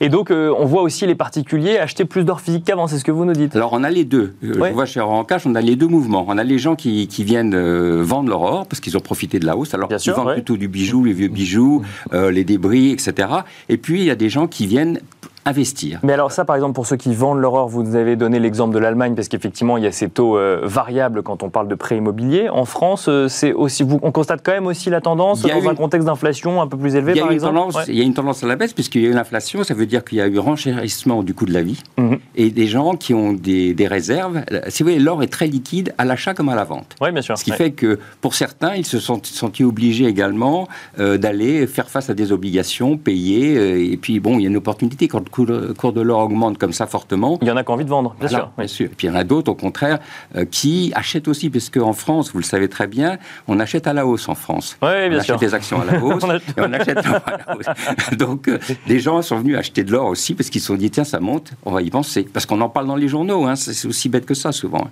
Et 0.00 0.08
donc 0.08 0.30
euh, 0.30 0.54
on 0.58 0.64
voit 0.64 0.82
aussi 0.82 1.06
les 1.06 1.14
particuliers 1.14 1.78
acheter 1.78 2.04
plus 2.04 2.24
d'or 2.24 2.40
physique 2.40 2.64
qu'avant, 2.64 2.86
c'est 2.86 2.98
ce 2.98 3.04
que 3.04 3.12
vous 3.12 3.24
nous 3.24 3.32
dites. 3.32 3.54
Alors 3.54 3.72
on 3.74 3.84
a 3.84 3.90
les 3.90 4.04
deux. 4.04 4.34
Euh, 4.44 4.54
je 4.54 4.72
vois 4.72 4.86
chez 4.86 5.00
Orange 5.00 5.26
Cash, 5.26 5.46
on 5.46 5.54
a 5.54 5.60
les 5.60 5.76
deux 5.76 5.88
mouvements. 5.88 6.24
On 6.28 6.38
a 6.38 6.44
les 6.44 6.58
gens 6.58 6.74
qui, 6.74 7.06
qui 7.06 7.24
viennent 7.24 7.54
vendre 8.00 8.30
leur 8.30 8.42
or 8.42 8.66
parce 8.66 8.80
qu'ils 8.80 8.96
ont 8.96 9.00
profité 9.00 9.38
de 9.38 9.46
la 9.46 9.56
hausse. 9.56 9.74
Alors 9.74 9.90
ils 9.92 10.12
vendent 10.12 10.32
plutôt 10.32 10.56
du 10.56 10.68
bijou, 10.68 11.04
les 11.04 11.12
vieux 11.12 11.28
bijoux, 11.34 11.82
les 12.12 12.44
débris, 12.44 12.92
etc. 12.92 13.28
Et 13.68 13.76
puis 13.76 14.00
il 14.00 14.04
y 14.04 14.10
a 14.10 14.14
des 14.14 14.30
gens 14.30 14.46
qui 14.46 14.66
viennent 14.66 15.00
investir. 15.46 16.00
Mais 16.02 16.12
alors 16.12 16.32
ça, 16.32 16.44
par 16.44 16.56
exemple, 16.56 16.74
pour 16.74 16.86
ceux 16.86 16.96
qui 16.96 17.14
vendent 17.14 17.38
l'horreur, 17.38 17.68
vous 17.68 17.96
avez 17.96 18.16
donné 18.16 18.38
l'exemple 18.38 18.74
de 18.74 18.78
l'Allemagne, 18.78 19.14
parce 19.14 19.28
qu'effectivement, 19.28 19.76
il 19.76 19.84
y 19.84 19.86
a 19.86 19.92
ces 19.92 20.08
taux 20.08 20.38
euh, 20.38 20.60
variables 20.64 21.22
quand 21.22 21.42
on 21.42 21.50
parle 21.50 21.68
de 21.68 21.74
prêt 21.74 21.96
immobilier. 21.96 22.48
En 22.48 22.64
France, 22.64 23.06
euh, 23.08 23.28
c'est 23.28 23.52
aussi, 23.52 23.82
vous, 23.82 24.00
on 24.02 24.12
constate 24.12 24.40
quand 24.44 24.52
même 24.52 24.66
aussi 24.66 24.90
la 24.90 25.00
tendance 25.00 25.42
dans 25.42 25.68
un 25.68 25.74
contexte 25.74 26.06
d'inflation 26.06 26.62
un 26.62 26.66
peu 26.66 26.76
plus 26.76 26.96
élevé, 26.96 27.18
par 27.18 27.30
exemple 27.30 27.74
Il 27.88 27.96
y 27.96 28.00
a 28.00 28.04
une 28.04 28.14
tendance 28.14 28.42
à 28.42 28.46
la 28.46 28.56
baisse, 28.56 28.72
puisqu'il 28.72 29.02
y 29.02 29.06
a 29.06 29.10
eu 29.10 29.12
l'inflation, 29.12 29.62
ça 29.64 29.74
veut 29.74 29.86
dire 29.86 30.04
qu'il 30.04 30.18
y 30.18 30.20
a 30.20 30.26
eu 30.26 30.38
renchérissement 30.38 31.22
du 31.22 31.34
coût 31.34 31.46
de 31.46 31.52
la 31.52 31.62
vie, 31.62 31.82
mhm. 31.98 32.18
et 32.36 32.50
des 32.50 32.66
gens 32.66 32.94
qui 32.94 33.12
ont 33.12 33.32
des, 33.32 33.74
réserves. 33.84 34.42
Si 34.68 34.82
vous 34.82 34.88
voulez, 34.88 34.98
l'or 34.98 35.22
est 35.22 35.26
très 35.26 35.46
liquide 35.46 35.92
à 35.98 36.06
l'achat 36.06 36.32
comme 36.32 36.48
à 36.48 36.54
la 36.54 36.64
vente. 36.64 36.96
Oui, 37.02 37.12
bien 37.12 37.20
sûr. 37.20 37.36
Ce 37.36 37.44
qui 37.44 37.52
fait 37.52 37.72
que, 37.72 37.98
pour 38.22 38.34
certains, 38.34 38.74
ils 38.76 38.86
se 38.86 38.98
sont 38.98 39.20
sentis 39.22 39.62
obligés 39.62 40.06
également 40.06 40.68
euh, 40.98 41.18
d'aller 41.18 41.66
faire 41.66 41.90
face 41.90 42.08
à 42.08 42.14
des 42.14 42.32
obligations, 42.32 42.96
payer, 42.96 43.92
et 43.92 43.96
puis 43.98 44.20
bon, 44.20 44.38
il 44.38 44.42
y 44.42 44.46
a 44.46 44.48
une 44.48 44.56
opportunité 44.56 45.06
quand 45.06 45.28
cours 45.34 45.92
de 45.92 46.00
l'or 46.00 46.20
augmente 46.20 46.58
comme 46.58 46.72
ça 46.72 46.86
fortement. 46.86 47.38
Il 47.42 47.48
y 47.48 47.50
en 47.50 47.56
a 47.56 47.64
qui 47.64 47.70
ont 47.70 47.74
envie 47.74 47.84
de 47.84 47.90
vendre, 47.90 48.14
bien 48.18 48.28
sûr. 48.28 48.50
Bien 48.56 48.66
sûr. 48.66 48.86
Et 48.86 48.88
puis 48.90 49.06
il 49.06 49.10
y 49.10 49.12
en 49.12 49.16
a 49.16 49.24
d'autres, 49.24 49.50
au 49.50 49.54
contraire, 49.54 49.98
euh, 50.36 50.44
qui 50.44 50.92
achètent 50.94 51.28
aussi, 51.28 51.50
parce 51.50 51.70
qu'en 51.70 51.92
France, 51.92 52.32
vous 52.32 52.38
le 52.38 52.44
savez 52.44 52.68
très 52.68 52.86
bien, 52.86 53.18
on 53.48 53.58
achète 53.60 53.86
à 53.86 53.92
la 53.92 54.06
hausse 54.06 54.28
en 54.28 54.34
France. 54.34 54.76
Oui, 54.82 55.08
bien 55.08 55.18
on 55.18 55.22
sûr. 55.22 55.34
achète 55.34 55.48
des 55.48 55.54
actions 55.54 55.80
à 55.80 55.84
la 55.84 55.98
hausse 56.02 56.22
et 56.24 56.60
on 56.60 56.72
achète 56.72 56.98
à 56.98 57.02
la 57.46 57.56
hausse. 57.56 57.66
Donc, 58.18 58.48
euh, 58.48 58.58
des 58.86 59.00
gens 59.00 59.20
sont 59.22 59.38
venus 59.38 59.56
acheter 59.56 59.84
de 59.84 59.92
l'or 59.92 60.06
aussi 60.06 60.34
parce 60.34 60.50
qu'ils 60.50 60.60
se 60.60 60.68
sont 60.68 60.76
dit, 60.76 60.90
tiens, 60.90 61.04
ça 61.04 61.20
monte, 61.20 61.52
on 61.64 61.72
va 61.72 61.82
y 61.82 61.90
penser. 61.90 62.26
Parce 62.32 62.46
qu'on 62.46 62.60
en 62.60 62.68
parle 62.68 62.86
dans 62.86 62.96
les 62.96 63.08
journaux, 63.08 63.44
hein, 63.46 63.56
c'est 63.56 63.86
aussi 63.88 64.08
bête 64.08 64.26
que 64.26 64.34
ça 64.34 64.52
souvent. 64.52 64.88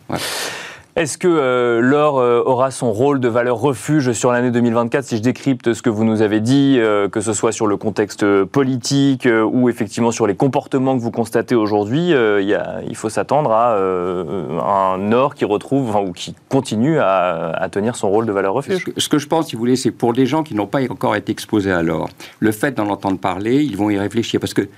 Est-ce 0.95 1.17
que 1.17 1.27
euh, 1.27 1.81
l'or 1.81 2.19
euh, 2.19 2.43
aura 2.45 2.71
son 2.71 2.93
rôle 2.93 3.19
de 3.19 3.27
valeur 3.27 3.57
refuge 3.57 4.13
sur 4.13 4.31
l'année 4.31 4.51
2024 4.51 5.05
Si 5.05 5.17
je 5.17 5.23
décrypte 5.23 5.73
ce 5.73 5.81
que 5.81 5.89
vous 5.89 6.05
nous 6.05 6.21
avez 6.21 6.41
dit, 6.41 6.77
euh, 6.79 7.09
que 7.09 7.23
ce 7.23 7.33
soit 7.33 7.51
sur 7.51 7.67
le 7.67 7.79
contexte 7.79 8.45
politique 8.45 9.27
ou 9.27 9.71
effectivement 9.71 10.11
sur 10.11 10.27
les 10.27 10.35
comportements 10.35 10.95
que 10.95 11.03
vous 11.03 11.11
constatez 11.11 11.55
aujourd'hui, 11.55 12.11
il 12.11 12.95
faut 12.95 13.09
s'attendre 13.09 13.53
à 13.53 13.77
un 13.79 15.13
or 15.13 15.35
qui 15.35 15.47
retrouve 15.47 15.97
ou 15.97 16.13
qui 16.13 16.35
continue 16.51 16.99
à, 16.99 17.67
tenir 17.71 17.97
son 17.97 18.11
rôle 18.11 18.27
de 18.27 18.33
valeur 18.33 18.53
refuge. 18.53 18.85
Ce 18.95 19.09
que, 19.09 19.19
je 19.19 19.27
pense, 19.27 19.49
si 19.49 19.57
vous 19.57 19.61
voulez, 19.61 19.77
c'est 19.77 19.93
pour 19.93 20.13
les 20.13 20.27
gens 20.27 20.43
qui 20.43 20.55
n'ont 20.55 20.67
pas 20.67 20.83
encore 20.91 21.17
été 21.17 21.33
exposés 21.33 21.73
à 21.73 21.83
l'or, 21.83 22.11
le 22.39 22.53
fait 22.53 22.73
d'en 22.73 22.89
entendre 22.89 23.19
parler, 23.19 23.63
ils 23.63 23.77
vont 23.79 23.89
y 23.89 23.99
réfléchir 23.99 24.41
parce 24.41 24.53
que 24.53 24.69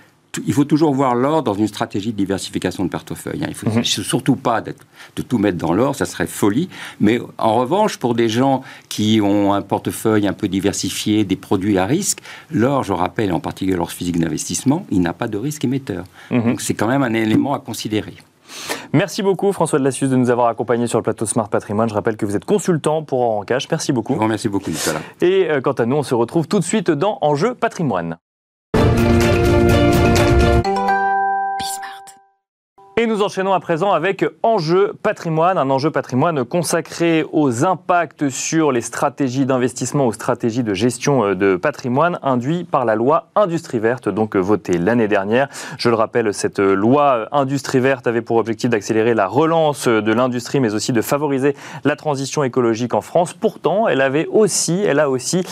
il 0.46 0.52
faut 0.52 0.64
toujours 0.64 0.94
voir 0.94 1.14
l'or 1.14 1.42
dans 1.42 1.54
une 1.54 1.68
stratégie 1.68 2.12
de 2.12 2.16
diversification 2.16 2.84
de 2.84 2.90
portefeuille. 2.90 3.42
Hein. 3.42 3.48
Il 3.48 3.50
ne 3.50 3.54
faut 3.54 3.70
mhm. 3.70 3.84
surtout 3.84 4.36
pas 4.36 4.60
de 4.60 4.74
tout 5.22 5.38
mettre 5.38 5.58
dans 5.58 5.72
l'or, 5.72 5.94
ça 5.94 6.06
serait 6.06 6.26
folie. 6.26 6.68
Mais 7.00 7.20
en 7.38 7.56
revanche, 7.56 7.98
pour 7.98 8.14
des 8.14 8.28
gens 8.28 8.62
qui 8.88 9.20
ont 9.22 9.52
un 9.52 9.62
portefeuille 9.62 10.26
un 10.26 10.32
peu 10.32 10.48
diversifié, 10.48 11.24
des 11.24 11.36
produits 11.36 11.78
à 11.78 11.86
risque, 11.86 12.18
l'or, 12.50 12.82
je 12.82 12.92
rappelle, 12.92 13.32
en 13.32 13.40
particulier 13.40 13.76
l'or 13.76 13.90
physique 13.90 14.18
d'investissement, 14.18 14.86
il 14.90 15.00
n'a 15.00 15.12
pas 15.12 15.28
de 15.28 15.38
risque 15.38 15.64
émetteur. 15.64 16.04
Mhm. 16.30 16.42
Donc 16.42 16.60
c'est 16.60 16.74
quand 16.74 16.88
même 16.88 17.02
un 17.02 17.14
élément 17.14 17.54
à 17.54 17.58
considérer. 17.58 18.14
Merci 18.92 19.22
beaucoup 19.22 19.52
François 19.52 19.78
de 19.78 19.84
Lassus 19.84 20.08
de 20.08 20.16
nous 20.16 20.30
avoir 20.30 20.46
accompagnés 20.48 20.86
sur 20.86 20.98
le 20.98 21.02
plateau 21.02 21.26
Smart 21.26 21.48
Patrimoine. 21.48 21.88
Je 21.88 21.94
rappelle 21.94 22.16
que 22.16 22.26
vous 22.26 22.36
êtes 22.36 22.44
consultant 22.44 23.02
pour 23.02 23.20
Oran 23.20 23.42
Cash. 23.42 23.68
Merci 23.70 23.92
beaucoup. 23.92 24.14
Merci 24.26 24.48
beaucoup 24.48 24.70
Nicolas. 24.70 25.00
Et 25.20 25.50
euh, 25.50 25.60
quant 25.60 25.72
à 25.72 25.86
nous, 25.86 25.96
on 25.96 26.02
se 26.02 26.14
retrouve 26.14 26.46
tout 26.46 26.60
de 26.60 26.64
suite 26.64 26.90
dans 26.90 27.18
Enjeu 27.20 27.54
Patrimoine. 27.54 28.18
Et 32.96 33.08
nous 33.08 33.22
enchaînons 33.22 33.52
à 33.52 33.58
présent 33.58 33.90
avec 33.90 34.24
Enjeu 34.44 34.94
patrimoine, 35.02 35.58
un 35.58 35.68
enjeu 35.68 35.90
patrimoine 35.90 36.44
consacré 36.44 37.24
aux 37.32 37.64
impacts 37.64 38.28
sur 38.28 38.70
les 38.70 38.82
stratégies 38.82 39.46
d'investissement, 39.46 40.06
aux 40.06 40.12
stratégies 40.12 40.62
de 40.62 40.74
gestion 40.74 41.24
euh, 41.24 41.34
de 41.34 41.56
patrimoine 41.56 42.20
induits 42.22 42.62
par 42.62 42.84
la 42.84 42.94
loi 42.94 43.30
Industrie 43.34 43.80
verte, 43.80 44.08
donc 44.08 44.36
euh, 44.36 44.38
votée 44.38 44.78
l'année 44.78 45.08
dernière. 45.08 45.48
Je 45.76 45.88
le 45.88 45.96
rappelle, 45.96 46.32
cette 46.32 46.60
euh, 46.60 46.74
loi 46.74 47.26
Industrie 47.32 47.80
verte 47.80 48.06
avait 48.06 48.22
pour 48.22 48.36
objectif 48.36 48.70
d'accélérer 48.70 49.14
la 49.14 49.26
relance 49.26 49.88
de 49.88 50.12
l'industrie, 50.12 50.60
mais 50.60 50.72
aussi 50.72 50.92
de 50.92 51.02
favoriser 51.02 51.56
la 51.82 51.96
transition 51.96 52.44
écologique 52.44 52.94
en 52.94 53.00
France. 53.00 53.34
Pourtant, 53.34 53.88
elle 53.88 54.02
avait 54.02 54.28
aussi, 54.30 54.84
elle 54.86 55.00
a 55.00 55.10
aussi 55.10 55.42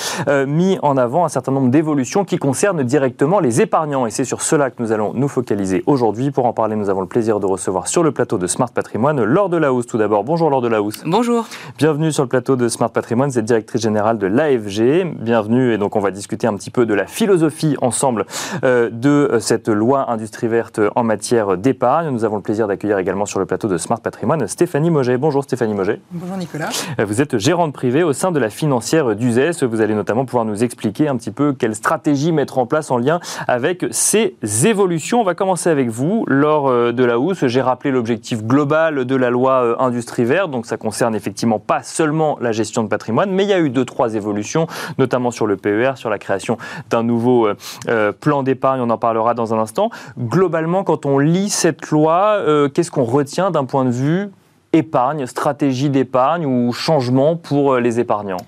mis 0.46 0.78
en 0.82 0.96
avant 0.96 1.24
un 1.24 1.28
certain 1.28 1.50
nombre 1.50 1.70
d'évolutions 1.70 2.24
qui 2.24 2.38
concernent 2.38 2.84
directement 2.84 3.40
les 3.40 3.60
épargnants. 3.60 4.06
Et 4.06 4.10
c'est 4.10 4.24
sur 4.24 4.42
cela 4.42 4.70
que 4.70 4.80
nous 4.80 4.92
allons 4.92 5.12
nous 5.12 5.28
focaliser 5.28 5.82
aujourd'hui. 5.86 6.30
Pour 6.30 6.46
en 6.46 6.52
parler, 6.52 6.76
nous 6.76 6.88
avons 6.88 7.00
le 7.00 7.08
plaisir 7.08 7.31
plaisir 7.32 7.40
de 7.40 7.46
recevoir 7.46 7.88
sur 7.88 8.02
le 8.02 8.12
plateau 8.12 8.36
de 8.36 8.46
Smart 8.46 8.70
Patrimoine 8.70 9.22
Laure 9.22 9.48
Delahousse 9.48 9.86
tout 9.86 9.96
d'abord. 9.96 10.22
Bonjour 10.22 10.50
Laure 10.50 10.60
Delahousse. 10.60 11.02
Bonjour. 11.06 11.46
Bienvenue 11.78 12.12
sur 12.12 12.24
le 12.24 12.28
plateau 12.28 12.56
de 12.56 12.68
Smart 12.68 12.90
Patrimoine, 12.90 13.30
vous 13.30 13.38
êtes 13.38 13.44
directrice 13.44 13.80
générale 13.80 14.18
de 14.18 14.26
l'AFG. 14.26 15.16
Bienvenue 15.18 15.72
et 15.72 15.78
donc 15.78 15.96
on 15.96 16.00
va 16.00 16.10
discuter 16.10 16.46
un 16.46 16.54
petit 16.56 16.70
peu 16.70 16.84
de 16.84 16.92
la 16.92 17.06
philosophie 17.06 17.76
ensemble 17.80 18.26
euh, 18.64 18.90
de 18.90 19.38
cette 19.40 19.68
loi 19.68 20.10
industrie 20.10 20.48
verte 20.48 20.80
en 20.94 21.04
matière 21.04 21.56
d'épargne. 21.56 22.10
Nous 22.10 22.24
avons 22.24 22.36
le 22.36 22.42
plaisir 22.42 22.68
d'accueillir 22.68 22.98
également 22.98 23.24
sur 23.24 23.38
le 23.40 23.46
plateau 23.46 23.68
de 23.68 23.78
Smart 23.78 24.00
Patrimoine 24.00 24.46
Stéphanie 24.46 24.90
Moget. 24.90 25.16
Bonjour 25.16 25.42
Stéphanie 25.42 25.74
Moget. 25.74 26.00
Bonjour 26.10 26.36
Nicolas. 26.36 26.68
Euh, 26.98 27.06
vous 27.06 27.22
êtes 27.22 27.38
gérante 27.38 27.72
privée 27.72 28.02
au 28.02 28.12
sein 28.12 28.30
de 28.32 28.38
la 28.38 28.50
financière 28.50 29.16
d'USES. 29.16 29.62
Vous 29.62 29.80
allez 29.80 29.94
notamment 29.94 30.26
pouvoir 30.26 30.44
nous 30.44 30.64
expliquer 30.64 31.08
un 31.08 31.16
petit 31.16 31.30
peu 31.30 31.54
quelle 31.54 31.74
stratégie 31.74 32.32
mettre 32.32 32.58
en 32.58 32.66
place 32.66 32.90
en 32.90 32.98
lien 32.98 33.20
avec 33.48 33.86
ces 33.90 34.36
évolutions. 34.66 35.20
On 35.20 35.24
va 35.24 35.34
commencer 35.34 35.70
avec 35.70 35.88
vous. 35.88 36.24
Lors 36.26 36.68
euh, 36.68 36.92
j'ai 37.30 37.60
rappelé 37.60 37.90
l'objectif 37.90 38.42
global 38.42 39.04
de 39.04 39.16
la 39.16 39.30
loi 39.30 39.62
euh, 39.62 39.76
industrie 39.78 40.24
verte. 40.24 40.50
Donc 40.50 40.66
ça 40.66 40.76
concerne 40.76 41.14
effectivement 41.14 41.58
pas 41.58 41.82
seulement 41.82 42.38
la 42.40 42.52
gestion 42.52 42.82
de 42.82 42.88
patrimoine, 42.88 43.30
mais 43.30 43.44
il 43.44 43.48
y 43.48 43.52
a 43.52 43.60
eu 43.60 43.70
deux, 43.70 43.84
trois 43.84 44.14
évolutions, 44.14 44.66
notamment 44.98 45.30
sur 45.30 45.46
le 45.46 45.56
PER, 45.56 45.92
sur 45.96 46.10
la 46.10 46.18
création 46.18 46.58
d'un 46.90 47.02
nouveau 47.02 47.48
euh, 47.88 48.12
plan 48.12 48.42
d'épargne. 48.42 48.80
On 48.80 48.90
en 48.90 48.98
parlera 48.98 49.34
dans 49.34 49.54
un 49.54 49.58
instant. 49.58 49.90
Globalement, 50.18 50.84
quand 50.84 51.06
on 51.06 51.18
lit 51.18 51.50
cette 51.50 51.90
loi, 51.90 52.38
qu'est-ce 52.74 52.90
qu'on 52.90 53.04
retient 53.04 53.50
d'un 53.50 53.64
point 53.64 53.84
de 53.84 53.90
vue 53.90 54.30
épargne, 54.72 55.26
stratégie 55.26 55.90
d'épargne 55.90 56.46
ou 56.46 56.72
changement 56.72 57.36
pour 57.36 57.76
les 57.76 58.00
épargnants? 58.00 58.38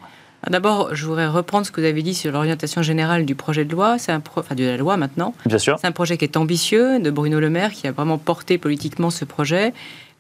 D'abord, 0.51 0.95
je 0.95 1.07
voudrais 1.07 1.27
reprendre 1.27 1.67
ce 1.67 1.73
que 1.73 1.81
vous 1.81 1.87
avez 1.87 2.03
dit 2.03 2.15
sur 2.15 2.33
l'orientation 2.33 2.83
générale 2.83 3.25
du 3.25 3.35
projet 3.35 3.65
de 3.65 3.73
loi, 3.73 3.99
c'est 3.99 4.13
un 4.13 4.23
enfin 4.37 4.55
de 4.55 4.65
la 4.65 4.77
loi 4.77 4.97
maintenant. 4.97 5.35
Bien 5.47 5.59
sûr. 5.59 5.79
C'est 5.81 5.87
un 5.87 5.93
projet 5.93 6.17
qui 6.17 6.25
est 6.25 6.37
ambitieux 6.37 7.01
de 7.01 7.11
Bruno 7.11 7.41
Le 7.41 7.51
Maire 7.51 7.73
qui 7.73 7.87
a 7.87 7.93
vraiment 7.93 8.19
porté 8.19 8.59
politiquement 8.59 9.11
ce 9.11 9.25
projet. 9.25 9.73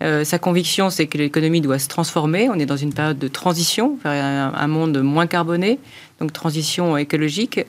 Euh, 0.02 0.24
sa 0.24 0.38
conviction, 0.38 0.90
c'est 0.90 1.06
que 1.06 1.18
l'économie 1.18 1.60
doit 1.60 1.78
se 1.78 1.88
transformer. 1.88 2.48
On 2.50 2.58
est 2.58 2.66
dans 2.66 2.76
une 2.76 2.92
période 2.92 3.18
de 3.18 3.28
transition 3.28 3.98
vers 4.02 4.52
un 4.54 4.66
monde 4.66 4.98
moins 5.02 5.26
carboné, 5.26 5.78
donc 6.20 6.32
transition 6.32 6.96
écologique. 6.96 7.60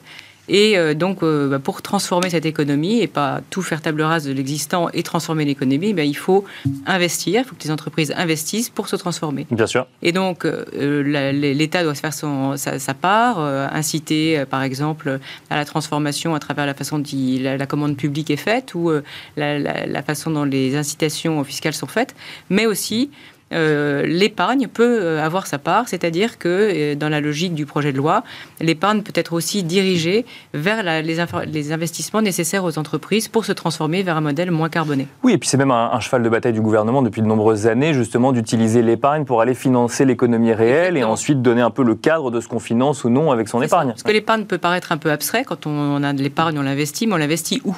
Et 0.48 0.78
euh, 0.78 0.94
donc, 0.94 1.24
euh, 1.24 1.50
bah, 1.50 1.60
pour 1.60 1.82
transformer 1.82 2.30
cette 2.30 2.46
économie 2.46 3.02
et 3.02 3.08
pas 3.08 3.42
tout 3.50 3.62
faire 3.62 3.82
table 3.82 4.02
rase 4.02 4.26
de 4.26 4.32
l'existant 4.32 4.90
et 4.94 5.04
transformer 5.04 5.46
l'économie, 5.46 5.94
bah, 5.94 6.04
il 6.04 6.16
faut 6.16 6.46
investir, 6.86 7.42
il 7.42 7.48
faut 7.48 7.56
que 7.56 7.64
les 7.64 7.72
entreprises 7.72 8.14
investissent 8.16 8.70
pour 8.70 8.88
se 8.88 8.96
transformer. 8.96 9.48
Bien 9.52 9.68
sûr. 9.68 9.88
Et 10.02 10.12
donc, 10.12 10.46
euh, 10.46 11.32
l'État 11.32 11.84
doit 11.84 11.96
se 11.96 12.02
faire 12.02 12.14
son, 12.14 12.58
sa, 12.58 12.94
part, 12.94 13.40
inciter, 13.40 14.44
par 14.50 14.64
exemple, 14.64 15.20
à 15.50 15.56
la 15.56 15.66
transformation 15.66 16.36
à 16.36 16.40
travers 16.40 16.66
la 16.66 16.74
façon 16.74 17.00
dont 17.00 17.06
la, 17.42 17.66
commande 17.66 17.98
publique 17.98 18.30
est 18.30 18.38
faite 18.38 18.76
ou 18.76 18.92
la, 19.38 19.60
la, 19.60 20.04
façon 20.04 20.32
dont 20.32 20.44
les 20.44 20.76
incitations 20.76 21.44
fiscales 21.44 21.74
sont 21.74 21.88
faites, 21.88 22.16
mais 22.50 22.66
aussi 22.66 23.10
euh, 23.54 24.04
l'épargne 24.08 24.68
peut 24.68 25.00
euh, 25.02 25.24
avoir 25.24 25.46
sa 25.46 25.60
part, 25.60 25.88
c'est-à-dire 25.88 26.40
que 26.40 26.50
euh, 26.50 26.96
dans 26.96 27.10
la 27.10 27.22
logique 27.22 27.54
du 27.54 27.68
projet 27.68 27.92
de 27.92 27.98
loi, 27.98 28.24
l'épargne 28.60 29.04
peut 29.04 29.14
être 29.14 29.34
aussi 29.34 29.62
dirigée 29.64 30.26
vers 30.56 30.82
les, 31.04 31.72
investissements 31.72 32.24
nécessaires 32.24 32.64
aux 32.64 32.80
entreprises 32.80 33.28
pour 33.28 33.46
se 33.46 33.52
transformer 33.52 34.02
vers 34.02 34.18
un 34.18 34.22
modèle 34.22 34.50
moins 34.50 34.70
carboné. 34.70 35.08
Oui, 35.24 35.34
et 35.34 35.38
puis 35.38 35.48
c'est 35.48 35.58
même 35.58 35.70
un, 35.70 36.00
cheval 36.00 36.24
de 36.24 36.30
bataille 36.30 36.54
du 36.54 36.62
gouvernement 36.62 37.04
depuis 37.04 37.22
de 37.22 37.28
nombreuses 37.28 37.68
années, 37.68 37.94
justement, 37.94 38.32
d'utiliser 38.32 38.82
l'épargne 38.82 39.26
pour 39.26 39.42
aller 39.42 39.54
financer 39.54 40.06
l'économie 40.06 40.54
réelle 40.54 40.98
et 40.98 41.04
ensuite 41.04 41.42
donner 41.44 41.62
un 41.62 41.72
peu 41.72 41.84
le 41.84 41.94
cadre 41.94 42.32
de 42.32 42.42
ce 42.42 42.48
qu'on 42.48 42.60
finance 42.60 43.04
ou 43.04 43.10
non 43.10 43.32
avec 43.32 43.48
son 43.48 43.62
épargne. 43.62 43.90
parce 43.90 44.04
que 44.04 44.12
l'épargne 44.12 44.46
peut 44.46 44.58
paraître 44.58 44.92
un 44.92 44.98
peu 44.98 45.12
abstrait 45.12 45.44
quand 45.44 45.68
on 45.68 46.04
a 46.04 46.14
de 46.14 46.24
l'épargne, 46.24 46.58
on 46.58 46.64
l'investit, 46.64 47.06
mais 47.06 47.14
on 47.14 47.18
l'investit 47.18 47.62
où? 47.64 47.76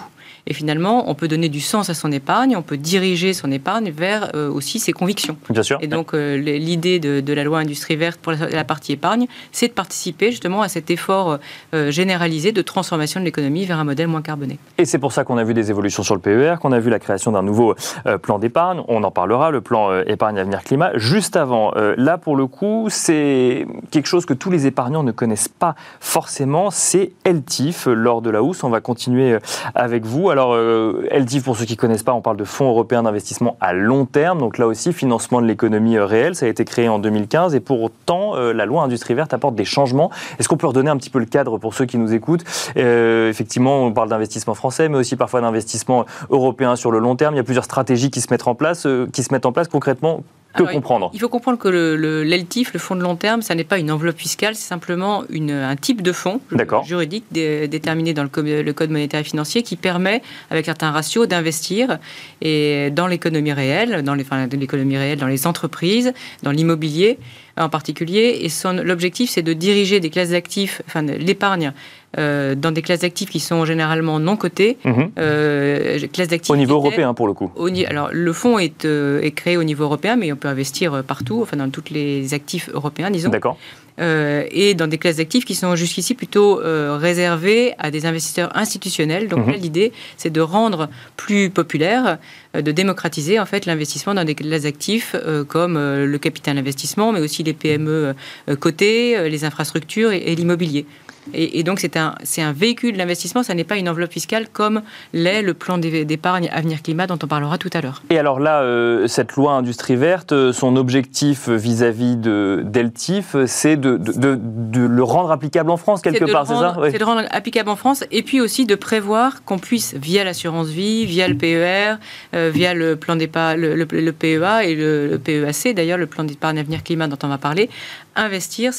Et 0.48 0.54
finalement, 0.54 1.10
on 1.10 1.14
peut 1.14 1.28
donner 1.28 1.50
du 1.50 1.60
sens 1.60 1.90
à 1.90 1.94
son 1.94 2.12
épargne, 2.12 2.56
on 2.56 2.62
peut 2.62 2.78
diriger 2.78 3.34
son 3.34 3.52
épargne 3.52 3.92
vers 3.92 4.32
euh, 4.34 4.50
aussi 4.50 4.80
ses 4.80 4.94
convictions. 4.94 5.36
Bien 5.50 5.62
sûr. 5.62 5.78
Et 5.82 5.88
donc, 5.88 6.14
euh, 6.14 6.38
l'idée 6.38 7.00
de, 7.00 7.34
la 7.34 7.44
loi 7.44 7.60
industrie 7.60 7.98
verte 7.98 8.20
pour 8.20 8.32
la, 8.32 8.64
partie 8.64 8.94
épargne, 8.94 9.28
c'est 9.52 9.68
de 9.68 9.74
participer 9.74 10.32
justement 10.32 10.62
à 10.62 10.70
cet 10.70 10.90
effort 10.90 11.38
euh, 11.74 11.92
généralisé 11.92 12.54
de 12.54 12.62
transformation 12.62 13.20
de 13.20 13.26
l'économie 13.26 13.66
vers 13.66 13.78
un 13.78 13.84
modèle 13.84 14.08
moins 14.08 14.22
carboné. 14.22 14.58
Et 14.78 14.86
c'est 14.86 15.00
pour 15.00 15.12
ça 15.12 15.26
qu'on 15.26 15.38
a 15.38 15.44
vu 15.44 15.54
des 15.54 15.70
évolutions 15.70 16.02
sur 16.02 16.16
le 16.16 16.22
PER, 16.22 16.56
qu'on 16.62 16.72
a 16.72 16.80
vu 16.80 16.90
la 16.90 17.00
création 17.00 17.34
d'un 17.34 17.44
nouveau 17.44 17.76
plan 18.22 18.40
d'épargne. 18.40 18.82
On 18.88 19.04
en 19.04 19.12
parlera, 19.12 19.52
le 19.52 19.62
plan 19.62 20.02
épargne 20.02 20.40
avenir 20.40 20.64
climat. 20.64 20.92
Juste 20.96 21.36
avant, 21.36 21.74
là 21.76 22.18
pour 22.18 22.36
le 22.36 22.48
coup, 22.48 22.88
c'est 22.90 23.68
quelque 23.92 24.08
chose 24.08 24.26
que 24.26 24.34
tous 24.34 24.50
les 24.50 24.66
épargnants 24.66 25.04
ne 25.04 25.12
connaissent 25.12 25.50
pas 25.50 25.76
forcément. 26.00 26.72
C'est 26.72 27.12
LTIF. 27.26 27.88
Lors 27.88 28.22
de 28.22 28.30
la 28.30 28.42
housse, 28.42 28.64
on 28.64 28.70
va 28.70 28.80
continuer 28.80 29.38
avec 29.76 30.06
vous. 30.06 30.30
Alors, 30.30 30.37
euh, 30.46 31.08
LTIF, 31.12 31.44
pour 31.44 31.58
ceux 31.58 31.66
qui 31.66 31.74
ne 31.74 31.78
connaissent 31.78 32.04
pas, 32.04 32.14
on 32.14 32.22
parle 32.22 32.38
de 32.38 32.44
Fonds 32.44 32.70
européen 32.70 33.04
d'investissement 33.04 33.58
à 33.60 33.74
long 33.74 34.06
terme. 34.06 34.40
Donc 34.40 34.58
là 34.58 34.68
aussi, 34.68 34.94
financement 34.94 35.42
de 35.42 35.48
l'économie 35.48 35.98
euh, 35.98 36.06
réelle. 36.06 36.36
Ça 36.36 36.46
a 36.46 36.50
été 36.50 36.66
créé 36.66 36.90
en 36.90 37.00
2015 37.00 37.56
et 37.56 37.60
pour 37.60 37.82
autant, 37.82 38.36
euh, 38.36 38.54
la 38.54 38.66
loi 38.66 38.84
Industrie 38.84 39.14
verte 39.14 39.34
apporte 39.34 39.56
des 39.56 39.66
changements. 39.66 40.12
Est-ce 40.40 40.48
qu'on 40.48 40.58
peut 40.58 40.68
redonner 40.68 40.90
un 40.90 40.98
petit 40.98 41.10
peu 41.10 41.20
le 41.20 41.26
cadre 41.26 41.58
pour 41.58 41.74
ceux 41.74 41.86
qui 41.86 41.98
nous 41.98 42.14
écoutent? 42.14 42.44
Effectivement, 42.76 43.84
on 43.84 43.92
parle 43.92 44.10
d'investissement 44.10 44.54
français, 44.54 44.90
mais 44.90 44.98
aussi 44.98 45.16
parfois 45.16 45.42
d'investissement 45.42 46.06
européen 46.30 46.76
sur 46.76 46.92
le 46.92 47.00
long 47.00 47.16
terme. 47.16 47.34
Il 47.34 47.38
y 47.38 47.42
a 47.42 47.44
plusieurs 47.44 47.66
stratégies 47.66 48.10
qui 48.10 48.22
se 48.22 48.28
mettent 48.32 48.48
en 48.48 48.56
place. 48.56 48.88
qui 49.12 49.24
se 49.24 49.34
mettent 49.34 49.46
en 49.46 49.52
place 49.52 49.68
concrètement 49.68 50.24
comprendre 50.56 51.12
Il 51.14 51.20
faut 51.20 51.30
comprendre 51.30 51.58
que 51.58 51.68
l'ELTIF, 51.68 52.70
le, 52.70 52.74
le, 52.74 52.80
fonds 52.80 52.96
de 52.96 53.02
long 53.02 53.16
terme, 53.16 53.42
ça 53.42 53.56
n'est 53.56 53.64
pas 53.64 53.78
une 53.78 53.92
enveloppe 53.92 54.18
fiscale, 54.18 54.56
c'est 54.56 54.68
simplement 54.68 55.24
une, 55.30 55.52
un 55.52 55.76
type 55.76 56.02
de 56.02 56.12
fonds 56.12 56.42
juridique 56.84 57.26
déterminé 57.32 58.14
dans 58.14 58.24
le, 58.24 58.62
le, 58.62 58.74
Code 58.74 58.92
monétaire 58.92 59.20
et 59.20 59.24
financier 59.24 59.64
qui 59.64 59.76
permet, 59.76 60.22
avec 60.52 60.66
certains 60.66 60.92
ratios, 60.92 61.28
d'investir 61.28 61.98
dans 62.42 63.08
l'économie 63.08 63.54
réelle, 63.54 64.04
dans 64.04 64.14
l'économie 64.14 64.98
réelle, 64.98 65.20
dans 65.20 65.28
les 65.28 65.48
entreprises, 65.48 66.14
dans 66.44 66.52
l'immobilier 66.52 67.18
en 67.58 67.70
particulier. 67.70 68.40
Et 68.44 68.84
l'objectif, 68.84 69.30
c'est 69.30 69.42
de 69.42 69.54
diriger 69.54 70.00
des 70.00 70.10
classes 70.10 70.30
d'actifs, 70.30 70.82
enfin 70.88 71.02
l'épargne, 71.02 71.74
euh, 72.18 72.56
dans 72.56 72.72
des 72.72 72.82
classes 72.82 73.02
d'actifs 73.02 73.30
qui 73.30 73.42
sont 73.42 73.66
généralement 73.66 74.18
non 74.20 74.38
cotées. 74.38 74.78
Mhm. 74.86 75.12
Euh, 75.20 76.00
classes 76.14 76.30
d'actifs 76.30 76.50
au 76.50 76.56
niveau 76.56 76.76
européen, 76.76 77.14
pour 77.14 77.28
le 77.28 77.34
coup. 77.34 77.52
alors, 77.88 78.10
le 78.12 78.34
fonds 78.34 78.58
est, 78.58 78.86
euh, 78.86 79.22
est, 79.22 79.32
créé 79.32 79.58
au 79.58 79.64
niveau 79.64 79.84
européen, 79.84 80.16
mais 80.16 80.32
on 80.32 80.38
peut 80.38 80.48
investir 80.48 81.04
partout, 81.04 81.42
enfin 81.42 81.58
dans 81.58 81.70
tous 81.70 81.92
les 81.92 82.34
actifs 82.34 82.70
européens, 82.74 83.12
disons. 83.12 83.30
D'accord. 83.30 83.58
Et 84.00 84.76
dans 84.76 84.86
des 84.86 85.00
classes 85.00 85.16
d'actifs 85.16 85.44
qui 85.44 85.56
sont 85.56 85.76
jusqu'ici 85.76 86.14
plutôt 86.14 86.60
réservées 86.62 87.74
à 87.80 87.90
des 87.90 88.06
investisseurs 88.06 88.56
institutionnels. 88.56 89.28
Donc 89.28 89.48
mhm. 89.48 89.54
l'idée, 89.54 89.92
c'est 90.18 90.30
de 90.30 90.40
rendre 90.40 90.88
plus 91.16 91.50
populaire, 91.50 92.20
de 92.62 92.72
démocratiser 92.72 93.40
en 93.40 93.46
fait 93.46 93.66
l'investissement 93.66 94.14
dans 94.14 94.24
des 94.24 94.36
classes 94.36 94.64
d'actifs 94.64 95.16
comme 95.48 95.76
le 95.78 96.18
capital 96.18 96.58
investissement, 96.58 97.12
mais 97.12 97.20
aussi 97.20 97.44
les 97.44 97.54
PME 97.54 98.14
cotées, 98.60 99.30
les 99.30 99.46
infrastructures 99.46 100.12
et 100.12 100.36
l'immobilier. 100.36 100.86
Et, 101.34 101.64
donc, 101.64 101.80
c'est 101.80 101.98
un, 101.98 102.16
un 102.38 102.52
véhicule 102.52 102.98
d'investissement, 102.98 103.44
ça 103.44 103.54
n'est 103.54 103.64
pas 103.64 103.78
une 103.78 103.90
enveloppe 103.90 104.12
fiscale 104.12 104.48
comme 104.52 104.82
l'est 105.14 105.42
le 105.42 105.54
plan 105.54 105.78
d'épargne 105.78 106.50
Avenir 106.52 106.82
Climat 106.82 107.08
dont 107.08 107.20
on 107.22 107.28
parlera 107.28 107.58
tout 107.58 107.70
à 107.74 107.82
l'heure. 107.82 108.02
Et 108.10 108.18
alors 108.18 108.40
là, 108.40 108.62
euh, 108.62 109.08
cette 109.08 109.34
loi 109.34 109.54
industrie 109.54 109.96
verte, 109.96 110.32
euh, 110.32 110.54
son 110.54 110.76
objectif 110.76 111.50
vis-à-vis 111.50 112.16
de 112.16 112.64
d'Eltif, 112.66 113.36
c'est 113.46 113.76
de, 113.76 113.98
de, 113.98 114.38
de, 114.40 114.82
le 114.82 115.04
rendre 115.04 115.32
applicable 115.32 115.70
en 115.70 115.78
France 115.78 116.02
quelque 116.02 116.26
part, 116.32 116.48
c'est 116.48 116.54
ça 116.54 116.78
C'est 116.92 117.00
de 117.00 117.04
rendre 117.04 117.24
applicable 117.32 117.70
en 117.70 117.76
France 117.76 118.04
et 118.12 118.24
puis 118.24 118.42
aussi 118.42 118.66
de 118.66 118.76
prévoir 118.76 119.44
qu'on 119.44 119.60
puisse, 119.60 119.96
via 119.96 120.24
l'assurance 120.24 120.68
vie, 120.68 121.06
via 121.06 121.28
le 121.28 121.36
PER, 121.36 121.96
euh, 122.34 122.47
via 122.50 122.74
le 122.74 122.96
plan 122.96 123.16
d'épargne, 123.16 123.60
le, 123.60 123.76
le, 123.76 124.12
PEA 124.12 124.64
et 124.66 124.76
le, 124.76 125.20
PEAC, 125.24 125.76
d'ailleurs, 125.76 125.98
le 125.98 126.08
plan 126.08 126.24
d'épargne 126.24 126.60
Avenir 126.60 126.84
Climat 126.84 127.08
dont 127.08 127.18
on 127.24 127.28
va 127.28 127.38
parler, 127.38 127.70
investir 128.16 128.72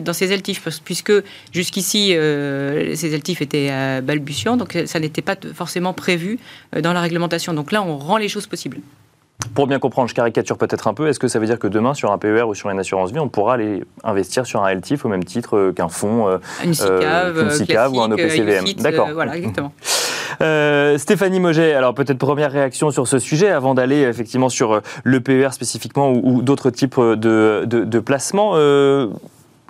dans 0.00 0.12
ces 0.12 0.36
LTIF, 0.36 0.68
puisque 0.84 1.12
jusqu'ici, 1.52 2.16
euh, 2.16 2.94
ces 2.94 3.16
LTIF 3.16 3.42
étaient 3.42 3.68
euh, 3.70 4.00
balbutiants, 4.00 4.56
donc 4.56 4.78
ça 4.86 5.00
n'était 5.00 5.22
pas 5.22 5.36
forcément 5.54 5.92
prévu 5.92 6.38
euh, 6.74 6.80
dans 6.80 6.92
la 6.92 7.00
réglementation. 7.00 7.52
Donc 7.54 7.72
là, 7.72 7.82
on 7.82 7.98
rend 7.98 8.16
les 8.16 8.28
choses 8.28 8.46
possibles. 8.46 8.78
Pour 9.54 9.66
bien 9.66 9.78
comprendre, 9.78 10.08
je 10.08 10.14
caricature 10.14 10.56
peut-être 10.56 10.86
un 10.86 10.94
peu, 10.94 11.08
est-ce 11.08 11.18
que 11.18 11.28
ça 11.28 11.38
veut 11.38 11.46
dire 11.46 11.58
que 11.58 11.66
demain, 11.66 11.92
sur 11.92 12.12
un 12.12 12.18
PER 12.18 12.44
ou 12.44 12.54
sur 12.54 12.70
une 12.70 12.78
assurance 12.78 13.12
vie, 13.12 13.18
on 13.18 13.28
pourra 13.28 13.54
aller 13.54 13.82
investir 14.04 14.46
sur 14.46 14.64
un 14.64 14.72
LTIF 14.72 15.04
au 15.04 15.08
même 15.08 15.24
titre 15.24 15.72
qu'un 15.74 15.88
fonds, 15.88 16.38
une 16.64 16.72
SICAV, 16.72 17.92
ou 17.92 18.00
un 18.00 18.12
OPCVM 18.12 18.64
D'accord. 18.78 19.10
voilà, 19.12 19.36
exactement. 19.36 19.72
Euh, 20.40 20.98
Stéphanie 20.98 21.40
Moget, 21.40 21.74
alors 21.74 21.94
peut-être 21.94 22.18
première 22.18 22.52
réaction 22.52 22.90
sur 22.90 23.06
ce 23.06 23.18
sujet 23.18 23.48
avant 23.48 23.74
d'aller 23.74 24.02
effectivement 24.02 24.48
sur 24.48 24.72
euh, 24.72 24.80
le 25.04 25.20
PER 25.20 25.50
spécifiquement 25.52 26.12
ou, 26.12 26.42
d'autres 26.42 26.70
types 26.70 26.98
de, 26.98 27.98
placements. 28.00 28.52
Euh, 28.54 29.08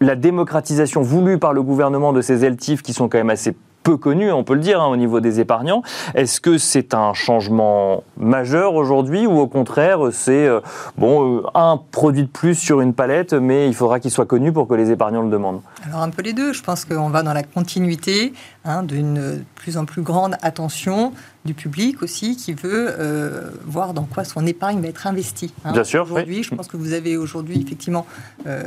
la 0.00 0.16
démocratisation 0.16 1.02
voulue 1.02 1.38
par 1.38 1.52
le 1.52 1.62
gouvernement 1.62 2.12
de 2.12 2.20
ces 2.20 2.48
LTIF 2.48 2.82
qui 2.82 2.92
sont 2.92 3.08
quand 3.08 3.18
même 3.18 3.30
assez 3.30 3.54
peu 3.84 3.96
connu, 3.96 4.32
on 4.32 4.42
peut 4.42 4.54
le 4.54 4.60
dire, 4.60 4.80
hein, 4.80 4.88
au 4.88 4.96
niveau 4.96 5.20
des 5.20 5.38
épargnants. 5.38 5.82
Est-ce 6.14 6.40
que 6.40 6.58
c'est 6.58 6.94
un 6.94 7.12
changement 7.12 8.02
majeur 8.16 8.74
aujourd'hui 8.74 9.26
ou 9.26 9.38
au 9.38 9.46
contraire 9.46 10.00
c'est 10.10 10.46
euh, 10.46 10.60
bon 10.96 11.38
euh, 11.38 11.42
un 11.54 11.78
produit 11.92 12.22
de 12.22 12.28
plus 12.28 12.54
sur 12.54 12.80
une 12.80 12.94
palette, 12.94 13.34
mais 13.34 13.68
il 13.68 13.74
faudra 13.74 14.00
qu'il 14.00 14.10
soit 14.10 14.26
connu 14.26 14.52
pour 14.52 14.66
que 14.66 14.74
les 14.74 14.90
épargnants 14.90 15.22
le 15.22 15.30
demandent? 15.30 15.60
Alors 15.86 16.00
un 16.00 16.10
peu 16.10 16.22
les 16.22 16.32
deux. 16.32 16.52
Je 16.52 16.62
pense 16.62 16.84
qu'on 16.84 17.10
va 17.10 17.22
dans 17.22 17.34
la 17.34 17.42
continuité 17.42 18.32
hein, 18.64 18.82
d'une 18.82 19.44
plus 19.54 19.76
en 19.76 19.84
plus 19.84 20.02
grande 20.02 20.36
attention 20.42 21.12
du 21.44 21.54
public 21.54 22.02
aussi 22.02 22.36
qui 22.36 22.54
veut 22.54 22.88
euh, 22.98 23.50
voir 23.66 23.92
dans 23.92 24.04
quoi 24.04 24.24
son 24.24 24.46
épargne 24.46 24.80
va 24.80 24.88
être 24.88 25.06
investie. 25.06 25.52
Hein. 25.64 25.72
Bien 25.72 25.84
sûr. 25.84 26.04
Aujourd'hui, 26.04 26.42
je 26.42 26.54
pense 26.54 26.68
que 26.68 26.76
vous 26.76 26.92
avez 26.92 27.16
aujourd'hui 27.16 27.60
effectivement 27.60 28.06
euh, 28.46 28.62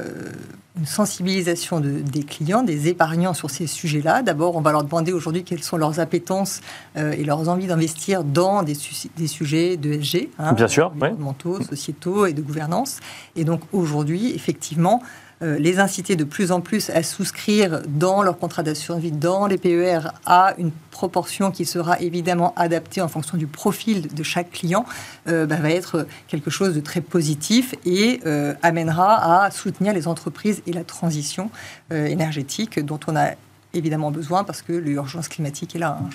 une 0.77 0.85
sensibilisation 0.85 1.79
de, 1.79 1.89
des 1.89 2.23
clients, 2.23 2.61
des 2.61 2.87
épargnants 2.87 3.33
sur 3.33 3.49
ces 3.49 3.65
sujets-là. 3.65 4.21
D'abord, 4.21 4.55
on 4.55 4.61
va 4.61 4.71
leur 4.71 4.83
demander 4.83 5.11
aujourd'hui 5.11 5.43
quelles 5.43 5.63
sont 5.63 5.77
leurs 5.77 5.99
appétences 5.99 6.61
euh, 6.97 7.13
et 7.13 7.23
leurs 7.23 7.49
envies 7.49 7.67
d'investir 7.67 8.23
dans 8.23 8.61
des, 8.61 8.75
des, 9.17 9.27
sujets 9.27 9.75
de 9.77 9.93
SG, 9.93 10.29
hein, 10.37 10.53
Bien 10.53 10.67
sûr, 10.67 10.91
environnementaux, 10.95 11.61
sociétaux 11.63 12.27
et 12.27 12.33
de 12.33 12.41
gouvernance. 12.41 12.99
Et 13.35 13.43
donc 13.43 13.61
aujourd'hui, 13.71 14.33
effectivement, 14.35 15.01
euh, 15.43 15.59
les 15.59 15.79
inciter 15.79 16.15
de 16.15 16.23
plus 16.23 16.51
en 16.51 16.61
plus 16.61 16.89
à 16.89 17.03
souscrire 17.03 17.81
dans 17.87 18.23
leur 18.23 18.39
contrat 18.39 18.63
d'assurance 18.63 19.01
vie, 19.01 19.11
dans 19.11 19.45
les 19.45 19.59
PER, 19.59 19.99
à 20.25 20.55
une 20.57 20.71
proportion 20.89 21.51
qui 21.51 21.63
sera 21.63 21.99
évidemment 21.99 22.53
adaptée 22.55 23.01
en 23.01 23.07
fonction 23.07 23.37
du 23.37 23.45
profil 23.45 24.07
de 24.07 24.23
chaque 24.23 24.49
client, 24.49 24.83
euh, 25.27 25.45
bah, 25.45 25.57
va 25.57 25.69
être 25.69 26.07
quelque 26.27 26.49
chose 26.49 26.73
de 26.73 26.79
très 26.79 27.01
positif 27.01 27.75
et 27.85 28.19
euh, 28.25 28.55
amènera 28.63 29.43
à 29.45 29.51
soutenir 29.51 29.93
les 29.93 30.07
entreprises 30.07 30.63
et 30.65 30.73
la 30.73 30.83
transition 30.83 31.51
énergétique 31.91 32.79
dont 32.79 32.99
on 33.07 33.15
a 33.15 33.31
évidemment 33.77 34.11
besoin 34.11 34.43
parce 34.43 34.61
que 34.61 34.73
l'urgence 34.73 35.27
climatique 35.27 35.75
est 35.75 35.79
là. 35.79 35.99
Hein. 36.01 36.09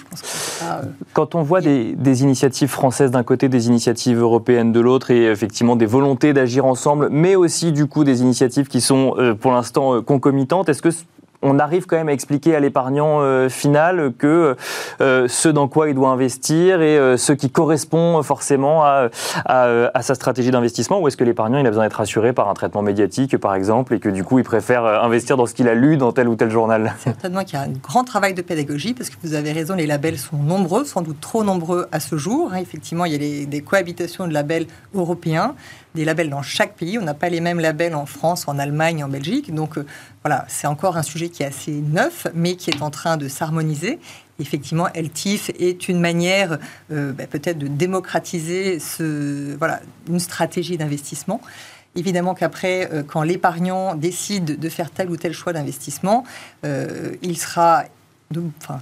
Euh, 0.63 0.83
Quand 1.13 1.35
on 1.35 1.43
voit 1.43 1.61
des, 1.61 2.23
initiatives 2.23 2.69
françaises 2.69 3.11
d'un 3.11 3.23
côté, 3.23 3.49
des 3.49 3.69
initiatives 3.69 4.19
européennes 4.19 4.73
de 4.73 4.81
l'autre, 4.81 5.11
et 5.11 5.27
effectivement 5.27 5.77
des 5.77 5.87
volontés 5.87 6.33
d'agir 6.33 6.67
ensemble, 6.67 7.09
mais 7.11 7.37
aussi 7.37 7.73
du 7.73 7.87
coup 7.87 8.05
des 8.05 8.21
initiatives 8.21 8.69
qui 8.69 8.81
sont 8.81 9.15
euh, 9.19 9.35
pour 9.35 9.53
l'instant 9.53 9.95
euh, 9.95 10.01
concomitantes, 10.03 10.69
est-ce 10.69 10.83
que 10.83 10.91
on 11.43 11.59
arrive 11.59 11.87
quand 11.87 11.97
même 11.97 12.09
à 12.09 12.13
expliquer 12.13 12.55
à 12.55 12.61
l'épargnant 12.61 13.21
euh, 13.21 13.49
final 13.49 14.13
que 14.17 14.57
euh, 15.01 15.27
ce 15.29 15.49
dans 15.49 15.69
quoi 15.69 15.89
il 15.89 15.95
doit 15.95 16.11
investir 16.11 16.81
et 16.81 16.97
euh, 16.97 17.17
ce 17.17 17.33
qui 17.33 17.51
correspond 17.51 18.23
forcément 18.23 18.85
à, 18.85 19.11
sa 20.01 20.15
stratégie 20.15 20.51
d'investissement 20.51 21.01
Ou 21.01 21.09
est-ce 21.09 21.17
que 21.17 21.25
l'épargnant 21.25 21.59
il 21.59 21.67
a 21.67 21.71
besoin 21.71 21.85
d'être 21.85 22.01
assuré 22.01 22.33
par 22.33 22.49
un 22.49 22.55
traitement 22.55 22.83
médiatique, 22.83 23.37
par 23.39 23.55
exemple, 23.55 23.95
et 23.95 23.99
que 23.99 24.09
du 24.09 24.25
coup 24.25 24.39
il 24.39 24.45
préfère 24.45 24.85
investir 24.85 25.37
dans 25.37 25.47
ce 25.47 25.55
qu'il 25.55 25.69
a 25.69 25.75
lu 25.75 25.97
dans 25.97 26.13
tel 26.13 26.29
ou 26.29 26.37
tel 26.37 26.51
journal? 26.51 26.95
Certainement 26.99 27.45
qu'il 27.45 27.59
y 27.59 27.63
a 27.63 27.65
un 27.65 27.73
grand 27.83 28.05
travail 28.05 28.35
de 28.35 28.43
pédagogie, 28.43 28.95
parce 28.95 29.11
que 29.11 29.17
vous 29.23 29.35
avez 29.35 29.53
raison, 29.53 29.75
les 29.75 29.87
labels 29.87 30.19
sont 30.19 30.37
nombreux, 30.37 30.85
sans 30.85 31.03
doute 31.03 31.21
trop 31.21 31.45
nombreux 31.45 31.87
à 31.93 32.01
ce 32.01 32.17
jour. 32.17 32.51
Hein. 32.53 32.59
Effectivement, 32.59 33.05
il 33.05 33.13
y 33.13 33.43
a 33.43 33.47
des 33.47 33.61
cohabitations 33.63 34.27
de 34.27 34.33
labels 34.33 34.67
européens 34.95 35.55
des 35.95 36.05
labels 36.05 36.31
dans 36.31 36.43
chaque 36.43 36.75
pays. 36.75 36.99
On 36.99 37.03
n'a 37.03 37.15
pas 37.15 37.29
les 37.29 37.41
mêmes 37.41 37.61
labels 37.61 37.95
en 37.95 38.07
France, 38.07 38.49
en 38.49 38.59
Allemagne, 38.59 39.05
en 39.05 39.09
Belgique. 39.09 39.55
Donc 39.55 39.79
euh, 39.79 39.87
voilà, 40.25 40.45
c'est 40.49 40.67
encore 40.67 40.97
un 40.97 41.03
sujet 41.03 41.29
qui 41.29 41.43
est 41.43 41.47
assez 41.47 41.73
neuf, 41.73 42.27
mais 42.35 42.57
qui 42.57 42.71
est 42.71 42.83
en 42.83 42.91
train 42.91 43.17
de 43.17 43.29
s'harmoniser. 43.29 43.99
Effectivement, 44.39 44.89
LTIF 44.95 45.51
est 45.59 45.89
une 45.89 46.01
manière 46.01 46.59
euh, 46.91 47.13
bah, 47.13 47.27
peut-être 47.27 47.59
de 47.59 47.69
démocratiser 47.69 48.79
ce, 48.79 49.55
voilà, 49.57 49.81
une 50.09 50.21
stratégie 50.21 50.77
d'investissement. 50.77 51.41
Évidemment 51.95 52.35
qu'après, 52.35 52.89
euh, 52.93 53.03
quand 53.03 53.23
l'épargnant 53.23 53.95
décide 53.95 54.59
de 54.59 54.69
faire 54.69 54.91
tel 54.91 55.11
ou 55.11 55.17
tel 55.17 55.33
choix 55.33 55.53
d'investissement, 55.53 56.25
il 56.65 57.39
sera 57.39 57.85
enfin, 58.63 58.81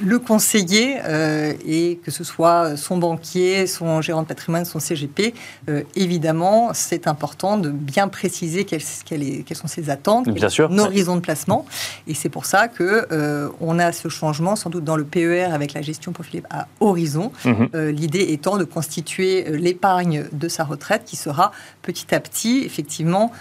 le 0.00 0.18
conseiller, 0.18 0.98
euh, 1.04 1.52
et 1.66 1.98
que 2.04 2.10
ce 2.10 2.24
soit 2.24 2.76
son 2.76 2.96
banquier, 2.98 3.66
son 3.66 4.00
gérant 4.00 4.22
de 4.22 4.26
patrimoine, 4.26 4.64
son 4.64 4.80
CGP, 4.80 5.34
euh, 5.68 5.82
évidemment, 5.96 6.70
c'est 6.72 7.06
important 7.06 7.56
de 7.56 7.70
bien 7.70 8.08
préciser 8.08 8.64
quelles, 8.64 8.82
sont 8.82 9.66
ses 9.66 9.90
attentes, 9.90 10.28
bien 10.28 10.48
sûr, 10.48 10.70
horizons 10.70 11.16
de 11.16 11.20
placement. 11.20 11.66
Et 12.06 12.14
c'est 12.14 12.28
pour 12.28 12.46
ça 12.46 12.68
que 12.68 13.06
euh, 13.12 13.48
on 13.60 13.78
a 13.78 13.92
ce 13.92 14.08
changement, 14.08 14.56
sans 14.56 14.70
doute 14.70 14.84
dans 14.84 14.96
le 14.96 15.04
PER 15.04 15.44
avec 15.44 15.74
la 15.74 15.82
gestion 15.82 16.12
profilée 16.12 16.42
à 16.50 16.66
horizon. 16.80 17.32
Mhm. 17.44 17.88
L'idée 17.90 18.32
étant 18.32 18.56
de 18.56 18.64
constituer 18.64 19.44
l'épargne 19.50 20.24
de 20.32 20.48
sa 20.48 20.64
retraite 20.64 21.02
qui 21.04 21.16
sera 21.16 21.52
petit 21.82 22.14
à 22.14 22.20
petit, 22.20 22.62
effectivement, 22.64 23.32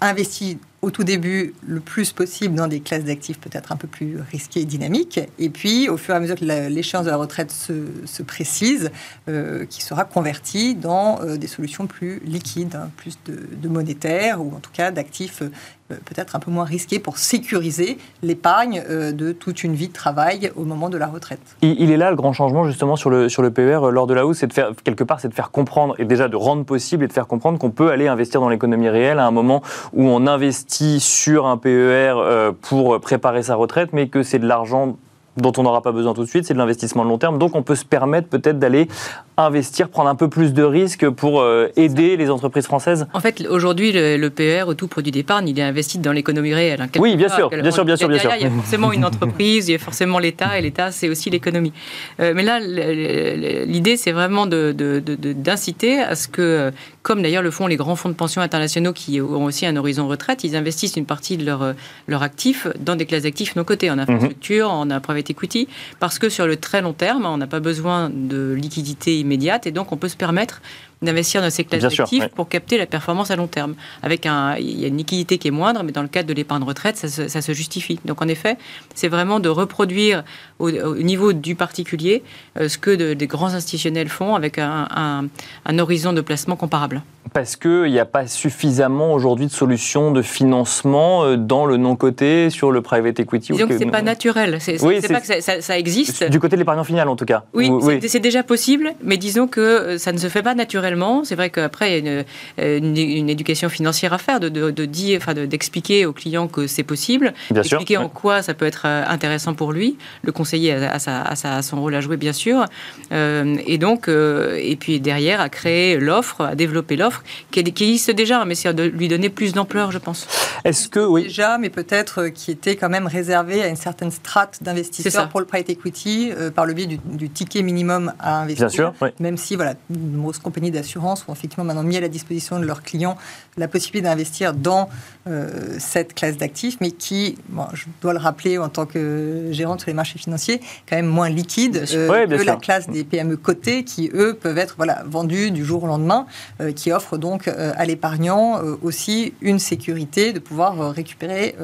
investie 0.00 0.58
au 0.82 0.90
tout 0.90 1.04
début 1.04 1.54
le 1.66 1.80
plus 1.80 2.12
possible 2.12 2.54
dans 2.54 2.66
des 2.66 2.80
classes 2.80 3.04
d'actifs 3.04 3.38
peut-être 3.38 3.72
un 3.72 3.76
peu 3.76 3.88
plus 3.88 4.18
risquées 4.30 4.60
et 4.60 4.64
dynamiques, 4.64 5.20
et 5.38 5.48
puis 5.48 5.88
au 5.88 5.96
fur 5.96 6.14
et 6.14 6.16
à 6.16 6.20
mesure 6.20 6.36
que 6.36 6.44
l'échéance 6.44 7.06
de 7.06 7.10
la 7.10 7.16
retraite 7.16 7.50
se, 7.50 8.22
précise, 8.22 8.90
euh, 9.28 9.64
qui 9.66 9.82
sera 9.82 10.04
convertie 10.04 10.74
dans 10.74 11.20
euh, 11.22 11.36
des 11.36 11.46
solutions 11.46 11.86
plus 11.86 12.20
liquides, 12.24 12.76
hein, 12.76 12.90
plus 12.96 13.18
de, 13.26 13.48
de, 13.56 13.68
monétaire, 13.68 14.42
ou 14.42 14.54
en 14.54 14.60
tout 14.60 14.70
cas 14.72 14.90
d'actifs 14.90 15.42
peut-être 15.88 16.36
un 16.36 16.40
peu 16.40 16.50
moins 16.50 16.64
risqué 16.64 16.98
pour 16.98 17.18
sécuriser 17.18 17.98
l'épargne 18.22 18.82
euh, 18.90 19.12
de 19.12 19.32
toute 19.32 19.64
une 19.64 19.74
vie 19.74 19.88
de 19.88 19.92
travail 19.92 20.50
au 20.56 20.64
moment 20.64 20.88
de 20.88 20.98
la 20.98 21.06
retraite. 21.06 21.40
Il 21.62 21.90
est 21.90 21.96
là 21.96 22.10
le 22.10 22.16
grand 22.16 22.32
changement 22.32 22.64
justement 22.64 22.96
sur 22.96 23.10
le, 23.10 23.28
sur 23.28 23.42
le 23.42 23.50
PER 23.50 23.84
euh, 23.84 23.90
lors 23.90 24.06
de 24.06 24.14
la 24.14 24.26
hausse, 24.26 24.38
c'est 24.38 24.46
de 24.46 24.52
faire 24.52 24.72
quelque 24.84 25.04
part, 25.04 25.20
c'est 25.20 25.28
de 25.28 25.34
faire 25.34 25.50
comprendre 25.50 25.94
et 25.98 26.04
déjà 26.04 26.28
de 26.28 26.36
rendre 26.36 26.64
possible 26.64 27.04
et 27.04 27.08
de 27.08 27.12
faire 27.12 27.26
comprendre 27.26 27.58
qu'on 27.58 27.70
peut 27.70 27.90
aller 27.90 28.08
investir 28.08 28.40
dans 28.40 28.48
l'économie 28.48 28.88
réelle 28.88 29.18
à 29.18 29.26
un 29.26 29.30
moment 29.30 29.62
où 29.92 30.04
on 30.08 30.26
investit 30.26 31.00
sur 31.00 31.46
un 31.46 31.56
PER 31.56 32.14
pour 32.62 33.00
préparer 33.00 33.42
sa 33.42 33.54
retraite, 33.54 33.90
mais 33.92 34.08
que 34.08 34.22
c'est 34.22 34.38
de 34.38 34.46
l'argent 34.46 34.96
dont 35.36 35.52
on 35.56 35.62
n'aura 35.62 35.82
pas 35.82 35.92
besoin 35.92 36.14
tout 36.14 36.24
de 36.24 36.28
suite, 36.28 36.46
c'est 36.46 36.54
de 36.54 36.58
l'investissement 36.58 37.04
de 37.04 37.10
long 37.10 37.18
terme. 37.18 37.38
Donc 37.38 37.54
on 37.54 37.62
peut 37.62 37.74
se 37.74 37.84
permettre 37.84 38.28
peut-être 38.28 38.58
d'aller 38.58 38.88
investir, 39.36 39.88
prendre 39.90 40.08
un 40.08 40.14
peu 40.14 40.28
plus 40.28 40.54
de 40.54 40.62
risques 40.62 41.08
pour 41.10 41.40
euh, 41.40 41.68
aider 41.76 42.16
les 42.16 42.30
entreprises 42.30 42.64
françaises 42.64 43.06
En 43.12 43.20
fait, 43.20 43.46
aujourd'hui, 43.48 43.92
le, 43.92 44.28
PER, 44.28 44.64
ou 44.66 44.74
tout 44.74 44.88
produit 44.88 45.12
d'épargne, 45.12 45.48
il 45.48 45.58
est 45.58 45.62
investi 45.62 45.98
dans 45.98 46.12
l'économie 46.12 46.54
réelle. 46.54 46.80
Hein, 46.80 46.88
oui, 46.98 47.16
bien 47.16 47.28
sûr, 47.28 47.50
bien 47.50 47.70
sûr, 47.70 47.84
bien 47.84 47.96
sûr, 47.96 48.08
bien 48.08 48.18
sûr. 48.18 48.32
Il 48.36 48.42
y 48.42 48.46
a 48.46 48.50
forcément 48.50 48.92
une 48.92 49.04
entreprise, 49.04 49.68
il 49.68 49.72
y 49.72 49.74
a 49.74 49.78
forcément 49.78 50.18
l'État, 50.18 50.58
et 50.58 50.62
l'État, 50.62 50.90
c'est 50.90 51.08
aussi 51.08 51.28
l'économie. 51.28 51.72
Euh, 52.20 52.32
mais 52.34 52.42
là, 52.42 52.60
l'idée, 52.60 53.96
c'est 53.96 54.12
vraiment 54.12 54.46
d'inciter 54.46 56.00
à 56.00 56.14
ce 56.14 56.28
que, 56.28 56.72
comme 57.02 57.22
d'ailleurs 57.22 57.42
le 57.42 57.50
font 57.50 57.66
les 57.66 57.76
grands 57.76 57.96
fonds 57.96 58.08
de 58.08 58.14
pension 58.14 58.40
internationaux 58.40 58.92
qui 58.92 59.20
ont 59.20 59.44
aussi 59.44 59.66
un 59.66 59.76
horizon 59.76 60.08
retraite, 60.08 60.44
ils 60.44 60.56
investissent 60.56 60.96
une 60.96 61.06
partie 61.06 61.36
de 61.36 61.44
leur, 61.44 61.74
leur 62.06 62.22
actif 62.22 62.66
dans 62.80 62.96
des 62.96 63.04
classes 63.04 63.24
d'actifs 63.24 63.54
non 63.54 63.64
cotées, 63.64 63.90
en 63.90 63.98
infrastructure, 63.98 64.70
en 64.70 64.86
private 65.00 65.30
equity, 65.30 65.68
parce 66.00 66.18
que 66.18 66.30
sur 66.30 66.46
le 66.46 66.56
très 66.56 66.80
long 66.80 66.94
terme, 66.94 67.26
on 67.26 67.36
n'a 67.36 67.46
pas 67.46 67.60
besoin 67.60 68.10
de 68.12 68.54
liquidité 68.54 69.20
immédiate 69.20 69.25
et 69.32 69.72
donc 69.72 69.92
on 69.92 69.96
peut 69.96 70.08
se 70.08 70.16
permettre 70.16 70.62
d'investir 71.02 71.42
dans 71.42 71.50
ces 71.50 71.64
classes 71.64 71.82
d'actifs 71.82 72.28
pour 72.28 72.48
capter 72.48 72.78
la 72.78 72.86
performance 72.86 73.30
à 73.30 73.36
long 73.36 73.46
terme. 73.46 73.74
Avec 74.02 74.26
un, 74.26 74.56
il 74.56 74.80
y 74.80 74.84
a 74.84 74.88
une 74.88 74.96
liquidité 74.96 75.38
qui 75.38 75.48
est 75.48 75.52
moindre, 75.52 75.82
mais 75.82 75.92
dans 75.92 76.02
le 76.02 76.08
cadre 76.08 76.28
de 76.28 76.34
l'épargne 76.34 76.62
retraite, 76.62 76.96
ça 76.96 77.08
se, 77.08 77.52
justifie. 77.52 77.98
Donc 78.04 78.22
en 78.22 78.28
effet, 78.28 78.56
c'est 78.94 79.08
vraiment 79.08 79.40
de 79.40 79.48
reproduire 79.48 80.24
au, 80.58 80.70
niveau 80.70 81.32
du 81.32 81.54
particulier 81.54 82.22
euh, 82.58 82.68
ce 82.68 82.78
que 82.78 83.12
des 83.14 83.26
grands 83.26 83.54
institutionnels 83.54 84.08
font 84.08 84.34
avec 84.34 84.58
un, 84.58 85.28
un 85.64 85.78
horizon 85.78 86.12
de 86.12 86.20
placement 86.20 86.56
comparable. 86.56 87.02
Parce 87.32 87.56
qu'il 87.56 87.90
n'y 87.90 87.98
a 87.98 88.04
pas 88.04 88.26
suffisamment 88.26 89.12
aujourd'hui 89.12 89.46
de 89.46 89.52
solutions 89.52 90.10
de 90.10 90.22
financement 90.22 91.24
euh, 91.24 91.36
dans 91.36 91.66
le 91.66 91.76
non-coté 91.76 92.50
sur 92.50 92.70
le 92.70 92.82
private 92.82 93.20
equity. 93.20 93.52
Donc 93.52 93.72
ce 93.72 93.78
n'est 93.78 93.90
pas 93.90 94.02
naturel. 94.02 94.58
C'est 94.60 94.82
oui, 94.82 95.00
pas 95.00 95.20
que 95.20 95.40
ça, 95.42 95.60
ça, 95.60 95.78
existe. 95.78 96.24
Du 96.30 96.40
côté 96.40 96.56
de 96.56 96.60
l'épargnant 96.60 96.84
final, 96.84 97.08
en 97.08 97.16
tout 97.16 97.24
cas. 97.24 97.44
Oui, 97.52 97.70
c'est 98.06 98.20
déjà 98.20 98.42
possible, 98.42 98.92
mais 99.02 99.16
disons 99.16 99.48
que 99.48 99.60
euh, 99.60 99.98
ça 99.98 100.12
ne 100.12 100.18
se 100.18 100.28
fait 100.28 100.42
pas 100.42 100.54
naturellement. 100.54 100.85
C'est 101.24 101.34
vrai 101.34 101.50
qu'après, 101.50 101.98
il 101.98 102.06
y 102.06 102.08
a 102.08 102.76
une, 102.76 102.96
une, 102.96 103.30
éducation 103.30 103.68
financière 103.68 104.12
à 104.12 104.18
faire, 104.18 104.40
de, 104.40 104.48
de, 104.48 104.84
dire, 104.84 105.18
enfin, 105.20 105.34
d'expliquer 105.34 106.06
aux 106.06 106.12
clients 106.12 106.48
que 106.48 106.66
c'est 106.66 106.84
possible, 106.84 107.34
d'expliquer 107.50 107.96
en 107.96 108.08
quoi 108.08 108.42
ça 108.42 108.54
peut 108.54 108.66
être 108.66 108.82
euh, 108.86 109.04
intéressant 109.06 109.54
pour 109.54 109.72
lui. 109.72 109.96
Le 110.22 110.32
conseiller 110.32 110.72
a, 110.72 110.96
a, 110.96 111.62
son 111.62 111.80
rôle 111.80 111.94
à 111.94 112.00
jouer, 112.00 112.16
bien 112.16 112.32
sûr. 112.32 112.64
et 113.10 113.78
donc, 113.78 114.08
et 114.08 114.76
puis 114.76 115.00
derrière, 115.00 115.40
à 115.40 115.48
créer 115.48 115.98
l'offre, 115.98 116.42
à 116.42 116.54
développer 116.54 116.96
l'offre 116.96 117.22
qui, 117.50 117.60
existe 117.60 118.10
déjà, 118.10 118.44
mais 118.44 118.54
c'est 118.54 118.72
de 118.72 118.84
lui 118.84 119.08
donner 119.08 119.30
plus 119.30 119.52
d'ampleur, 119.52 119.90
je 119.90 119.98
pense. 119.98 120.26
Est-ce 120.64 120.88
que 120.88 121.00
oui 121.00 121.24
Déjà, 121.24 121.58
mais 121.58 121.70
peut-être 121.70 122.22
euh, 122.22 122.28
qui 122.30 122.50
était 122.50 122.76
quand 122.76 122.88
même 122.88 123.06
réservé 123.06 123.62
à 123.62 123.68
une 123.68 123.76
certaine 123.76 124.10
strate 124.10 124.62
d'investisseurs 124.62 125.28
pour 125.28 125.40
le 125.40 125.46
private 125.46 125.70
equity 125.70 126.30
euh, 126.32 126.50
par 126.50 126.66
le 126.66 126.74
biais 126.74 126.86
du, 126.86 127.28
ticket 127.30 127.62
minimum 127.62 128.12
à 128.18 128.40
investir. 128.42 128.66
Bien 128.66 128.74
sûr. 128.74 128.94
Même 129.20 129.36
si 129.36 129.56
voilà, 129.56 129.74
de 129.90 129.98
nombreuses 129.98 130.38
compagnies 130.38 130.70
d'assurance 130.76 131.24
ont 131.28 131.32
effectivement 131.32 131.64
maintenant 131.64 131.82
mis 131.82 131.96
à 131.96 132.00
la 132.00 132.08
disposition 132.08 132.60
de 132.60 132.64
leurs 132.64 132.82
clients 132.82 133.16
la 133.56 133.68
possibilité 133.68 134.08
d'investir 134.08 134.52
dans 134.52 134.88
euh, 135.26 135.76
cette 135.78 136.14
classe 136.14 136.36
d'actifs, 136.36 136.76
mais 136.80 136.90
qui, 136.90 137.36
je 137.72 137.84
dois 138.02 138.12
le 138.12 138.18
rappeler 138.18 138.58
en 138.58 138.68
tant 138.68 138.86
que 138.86 139.48
gérante 139.50 139.80
sur 139.80 139.88
les 139.88 139.94
marchés 139.94 140.18
financiers, 140.18 140.60
quand 140.88 140.96
même 140.96 141.06
moins 141.06 141.30
liquide 141.30 141.86
que 141.86 142.44
la 142.44 142.56
classe 142.56 142.88
des 142.88 143.02
PME 143.02 143.36
cotées 143.36 143.82
qui, 143.82 144.10
eux, 144.12 144.34
peuvent 144.34 144.58
être 144.58 144.74
voilà, 144.76 145.02
vendus 145.06 145.50
du 145.50 145.64
jour 145.64 145.84
au 145.84 145.86
lendemain, 145.86 146.26
qui 146.74 146.92
offrent 146.92 147.16
donc 147.16 147.48
euh, 147.48 147.72
à 147.76 147.84
l'épargnant 147.84 148.62
euh, 148.62 148.76
aussi 148.82 149.32
une 149.40 149.58
sécurité 149.58 150.32
de 150.32 150.38
pouvoir 150.38 150.80
euh, 150.80 150.90
récupérer 150.90 151.54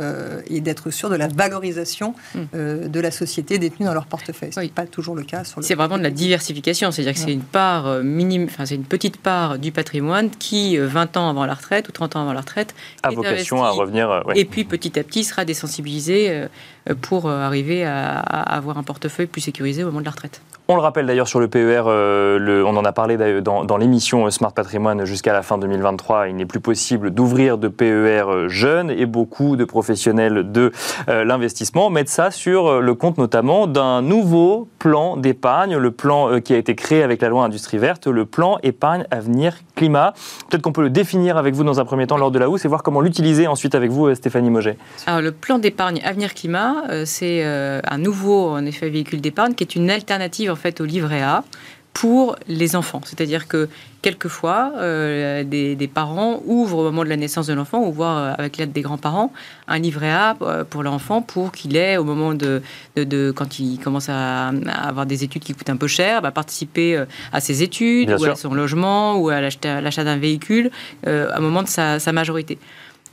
et 0.49 0.61
d'être 0.61 0.91
sûr 0.91 1.11
de 1.11 1.17
la 1.17 1.29
valorisation 1.29 2.15
hmm. 2.35 2.89
de 2.89 3.01
la 3.01 3.11
société 3.11 3.59
détenue 3.59 3.87
dans 3.87 3.95
leur 3.95 4.07
portefeuille. 4.07 4.53
Ce 4.53 4.61
n'est 4.61 4.69
pas 4.69 4.87
toujours 4.87 5.15
le 5.15 5.23
cas. 5.23 5.43
C'est 5.61 5.75
vraiment 5.75 5.99
de 5.99 6.03
la 6.03 6.11
diversification, 6.11 6.91
c'est-à-dire 6.91 7.15
que 7.15 7.19
c'est 7.19 7.33
une 7.33 7.43
part 7.43 8.03
minime, 8.03 8.45
enfin 8.45 8.67
c'est 8.67 8.75
une 8.75 8.85
petite 8.85 9.02
part 9.11 9.59
du 9.59 9.73
patrimoine 9.73 10.31
qui, 10.31 10.77
20 10.77 11.17
ans 11.17 11.29
avant 11.29 11.47
la 11.47 11.55
retraite 11.55 11.89
ou 11.89 11.93
30 11.93 12.17
ans 12.17 12.23
avant 12.23 12.33
la 12.33 12.41
retraite, 12.41 12.75
a 13.03 13.11
vocation 13.11 13.63
à 13.65 13.71
revenir. 13.71 14.23
Et 14.35 14.45
puis 14.45 14.65
petit 14.65 14.99
à 14.99 15.05
petit 15.05 15.25
sera 15.25 15.45
désensibilisé 15.45 16.47
pour 17.01 17.29
arriver 17.29 17.85
à 17.85 18.19
avoir 18.19 18.79
un 18.79 18.83
portefeuille 18.83 19.27
plus 19.27 19.41
sécurisé 19.41 19.83
au 19.83 19.87
moment 19.87 20.01
de 20.01 20.05
la 20.05 20.11
retraite. 20.11 20.41
On 20.69 20.77
le 20.77 20.81
rappelle 20.81 21.07
d'ailleurs 21.07 21.27
sur 21.29 21.39
le 21.39 21.49
PER, 21.49 21.83
euh, 21.87 22.65
on 22.65 22.77
en 22.77 22.85
a 22.85 22.93
parlé 22.93 23.43
dans, 23.43 23.65
dans 23.65 23.77
l'émission 23.77 24.31
Smart 24.31 24.53
Patrimoine 24.53 25.05
jusqu'à 25.05 25.33
la 25.33 25.43
fin 25.43 25.59
2023. 25.59 26.29
Il 26.29 26.37
n'est 26.37 26.47
plus 26.47 26.61
possible 26.61 27.11
d'ouvrir 27.11 27.59
de 27.59 27.67
PER 27.67 28.23
euh, 28.29 28.49
jeunes 28.49 28.91
et 28.91 29.05
beaucoup 29.05 29.57
de 29.57 29.65
professionnels 29.65 30.53
de 30.53 30.71
euh, 31.09 31.25
l'investissement 31.25 31.91
mettent 31.91 32.09
ça 32.09 32.31
sur 32.31 32.81
le 32.81 32.95
compte 32.95 33.19
notamment 33.19 33.67
d'un 33.67 34.03
nouveau 34.03 34.69
plan 34.79 35.17
d'épargne, 35.17 35.77
le 35.77 35.91
plan 35.91 36.41
qui 36.41 36.55
a 36.55 36.57
été 36.57 36.75
créé 36.77 37.03
avec 37.03 37.21
la 37.23 37.29
loi 37.29 37.45
Industrie 37.45 37.79
Verte, 37.79 38.07
le 38.07 38.25
plan 38.25 38.59
épargne 38.63 39.05
avenir 39.11 39.57
climat. 39.75 40.15
Peut-être 40.49 40.63
qu'on 40.63 40.73
peut 40.73 40.83
le 40.83 40.91
définir 40.91 41.37
avec 41.37 41.55
vous 41.55 41.65
dans 41.65 41.81
un 41.81 41.85
premier 41.85 42.07
temps 42.07 42.17
lors 42.17 42.31
de 42.31 42.39
la 42.39 42.49
housse 42.49 42.65
et 42.65 42.69
voir 42.69 42.83
comment 42.83 43.01
l'utiliser 43.01 43.47
ensuite 43.47 43.75
avec 43.75 43.91
vous, 43.91 44.15
Stéphanie 44.15 44.49
Moget. 44.49 44.79
Alors 45.07 45.21
le 45.21 45.33
plan 45.33 45.59
d'épargne 45.59 46.01
avenir 46.05 46.35
climat, 46.35 46.72
c'est 47.05 47.45
un 47.45 47.99
nouveau 47.99 48.51
en 48.51 48.65
effet 48.67 48.89
véhicule 48.91 49.21
d'épargne 49.21 49.55
qui 49.55 49.65
est 49.65 49.75
une 49.75 49.91
alternative 49.91 50.51
en 50.51 50.57
fait 50.57 50.81
au 50.81 50.85
livret 50.85 51.23
A 51.23 51.45
pour 51.93 52.37
les 52.49 52.75
enfants. 52.75 53.03
C'est-à-dire 53.05 53.47
que 53.49 53.69
quelquefois, 54.01 54.73
euh, 54.77 55.45
des, 55.45 55.91
parents 55.93 56.43
ouvrent 56.47 56.79
au 56.79 56.85
moment 56.85 57.05
de 57.05 57.09
la 57.09 57.17
naissance 57.17 57.47
de 57.47 57.55
l'enfant, 57.55 57.81
ou 57.87 57.93
voire 57.93 58.19
euh, 58.19 58.35
avec 58.39 58.57
l'aide 58.57 58.73
des 58.73 58.81
grands-parents, 58.81 59.33
un 59.69 59.79
livret 59.79 60.11
A 60.11 60.37
euh, 60.41 60.65
pour 60.65 60.83
l'enfant 60.83 61.23
pour 61.23 61.53
qu'il 61.53 61.77
ait, 61.77 61.99
au 61.99 62.05
moment 62.05 62.35
de, 62.35 62.63
de, 62.97 63.33
quand 63.35 63.59
il 63.59 63.79
commence 63.79 64.09
à, 64.09 64.49
avoir 64.83 65.07
des 65.07 65.23
études 65.23 65.43
qui 65.43 65.55
coûtent 65.55 65.71
un 65.71 65.77
peu 65.77 65.87
cher, 65.87 66.23
bah, 66.23 66.31
participer 66.31 67.05
à 67.33 67.41
ses 67.41 67.63
études, 67.63 68.11
ou 68.19 68.25
à 68.25 68.35
son 68.35 68.55
logement, 68.55 69.17
ou 69.17 69.29
à 69.29 69.41
l'achat 69.41 70.05
d'un 70.05 70.19
véhicule, 70.19 70.71
au 71.07 71.41
moment 71.41 71.63
de 71.63 71.69
sa 71.69 72.13
majorité. 72.13 72.59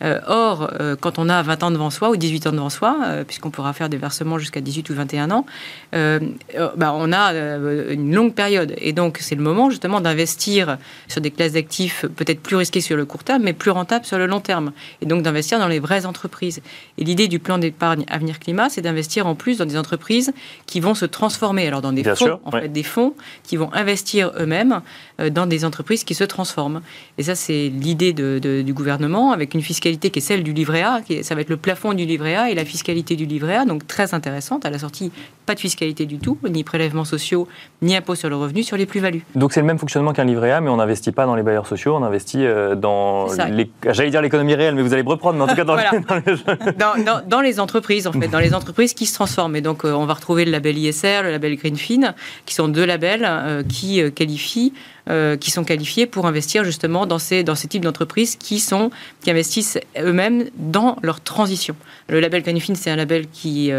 Euh, 0.03 0.19
or, 0.27 0.71
euh, 0.79 0.95
quand 0.99 1.19
on 1.19 1.29
a 1.29 1.41
20 1.41 1.63
ans 1.63 1.71
devant 1.71 1.89
soi 1.89 2.09
ou 2.09 2.15
18 2.15 2.47
ans 2.47 2.51
devant 2.51 2.69
soi, 2.69 2.97
euh, 3.03 3.23
puisqu'on 3.23 3.51
pourra 3.51 3.73
faire 3.73 3.89
des 3.89 3.97
versements 3.97 4.37
jusqu'à 4.37 4.61
18 4.61 4.89
ou 4.89 4.93
21 4.93 5.31
ans, 5.31 5.45
bah, 5.93 6.93
on 6.95 7.11
a 7.11 7.33
une 7.91 8.13
longue 8.13 8.33
période. 8.33 8.73
Et 8.77 8.93
donc, 8.93 9.17
c'est 9.19 9.35
le 9.35 9.41
moment 9.41 9.69
justement 9.69 10.01
d'investir 10.01 10.77
sur 11.07 11.21
des 11.21 11.31
classes 11.31 11.53
d'actifs 11.53 12.05
peut-être 12.15 12.41
plus 12.41 12.55
risquées 12.55 12.81
sur 12.81 12.97
le 12.97 13.05
court 13.05 13.23
terme, 13.23 13.43
mais 13.43 13.53
plus 13.53 13.71
rentables 13.71 14.05
sur 14.05 14.17
le 14.17 14.25
long 14.25 14.39
terme. 14.39 14.71
Et 15.01 15.05
donc, 15.05 15.23
d'investir 15.23 15.59
dans 15.59 15.67
les 15.67 15.79
vraies 15.79 16.05
entreprises. 16.05 16.61
Et 16.97 17.03
l'idée 17.03 17.27
du 17.27 17.39
plan 17.39 17.57
d'épargne 17.57 18.05
Avenir 18.07 18.39
Climat, 18.39 18.69
c'est 18.69 18.81
d'investir 18.81 19.27
en 19.27 19.35
plus 19.35 19.57
dans 19.57 19.65
des 19.65 19.77
entreprises 19.77 20.31
qui 20.65 20.79
vont 20.79 20.95
se 20.95 21.05
transformer. 21.05 21.67
Alors, 21.67 21.81
dans 21.81 21.91
des 21.91 22.03
fonds, 22.03 22.39
en 22.45 22.51
fait, 22.51 22.69
des 22.69 22.83
fonds 22.83 23.13
qui 23.43 23.57
vont 23.57 23.71
investir 23.73 24.31
eux-mêmes 24.39 24.81
dans 25.31 25.45
des 25.45 25.65
entreprises 25.65 26.03
qui 26.03 26.13
se 26.13 26.23
transforment. 26.23 26.81
Et 27.17 27.23
ça, 27.23 27.35
c'est 27.35 27.69
l'idée 27.69 28.13
du 28.13 28.73
gouvernement 28.73 29.31
avec 29.31 29.53
une 29.53 29.61
fiscalité 29.61 29.88
qui 29.97 30.19
est 30.19 30.21
celle 30.21 30.43
du 30.43 30.53
livret 30.53 30.81
A, 30.81 31.01
qui 31.01 31.23
ça 31.23 31.35
va 31.35 31.41
être 31.41 31.49
le 31.49 31.57
plafond 31.57 31.93
du 31.93 32.05
livret 32.05 32.35
A 32.35 32.49
et 32.49 32.55
la 32.55 32.65
fiscalité 32.65 33.15
du 33.15 33.25
livret 33.25 33.55
A, 33.55 33.65
donc 33.65 33.87
très 33.87 34.13
intéressante. 34.13 34.65
À 34.65 34.69
la 34.69 34.79
sortie, 34.79 35.11
pas 35.45 35.55
de 35.55 35.59
fiscalité 35.59 36.05
du 36.05 36.19
tout, 36.19 36.37
ni 36.47 36.63
prélèvements 36.63 37.05
sociaux, 37.05 37.47
ni 37.81 37.95
impôt 37.95 38.15
sur 38.15 38.29
le 38.29 38.35
revenu 38.35 38.61
sur 38.61 38.77
les 38.77 38.85
plus-values. 38.85 39.23
Donc 39.35 39.51
c'est 39.51 39.61
le 39.61 39.65
même 39.65 39.79
fonctionnement 39.79 40.13
qu'un 40.13 40.25
livret 40.25 40.51
A, 40.51 40.61
mais 40.61 40.69
on 40.69 40.77
n'investit 40.77 41.11
pas 41.11 41.25
dans 41.25 41.35
les 41.35 41.43
bailleurs 41.43 41.65
sociaux, 41.65 41.95
on 41.95 42.03
investit 42.03 42.45
euh, 42.45 42.75
dans, 42.75 43.27
les, 43.49 43.69
j'allais 43.89 44.11
dire 44.11 44.21
l'économie 44.21 44.53
réelle, 44.53 44.75
mais 44.75 44.83
vous 44.83 44.93
allez 44.93 45.03
me 45.03 45.09
reprendre, 45.09 45.37
mais 45.37 45.43
en 45.43 45.47
tout 45.47 45.55
cas 45.55 45.63
dans, 45.63 45.75
les... 45.75 45.83
dans, 47.27 47.41
les 47.41 47.59
entreprises, 47.59 48.05
en 48.05 48.11
fait, 48.11 48.27
dans 48.27 48.39
les 48.39 48.53
entreprises 48.53 48.93
qui 48.93 49.05
se 49.05 49.15
transforment. 49.15 49.55
Et 49.55 49.61
donc 49.61 49.85
euh, 49.85 49.93
on 49.93 50.05
va 50.05 50.13
retrouver 50.13 50.45
le 50.45 50.51
label 50.51 50.77
ISR, 50.77 51.23
le 51.23 51.31
label 51.31 51.55
Greenfin, 51.55 52.13
qui 52.45 52.53
sont 52.53 52.67
deux 52.67 52.85
labels 52.85 53.25
euh, 53.25 53.63
qui 53.63 54.01
qualifient 54.13 54.73
qui 55.39 55.49
sont 55.49 55.63
qualifiés 55.63 56.05
pour 56.05 56.27
investir 56.27 56.63
justement 56.63 57.05
dans 57.05 57.19
ces, 57.19 57.43
dans 57.43 57.55
ces 57.55 57.67
types 57.67 57.83
d'entreprises 57.83 58.35
qui, 58.35 58.63
qui 59.21 59.31
investissent 59.31 59.79
eux-mêmes 59.97 60.49
dans 60.55 60.97
leur 61.01 61.21
transition. 61.21 61.75
Le 62.07 62.19
label 62.19 62.43
Greenfin, 62.43 62.75
c'est 62.75 62.91
un 62.91 62.95
label 62.95 63.27
qui, 63.27 63.71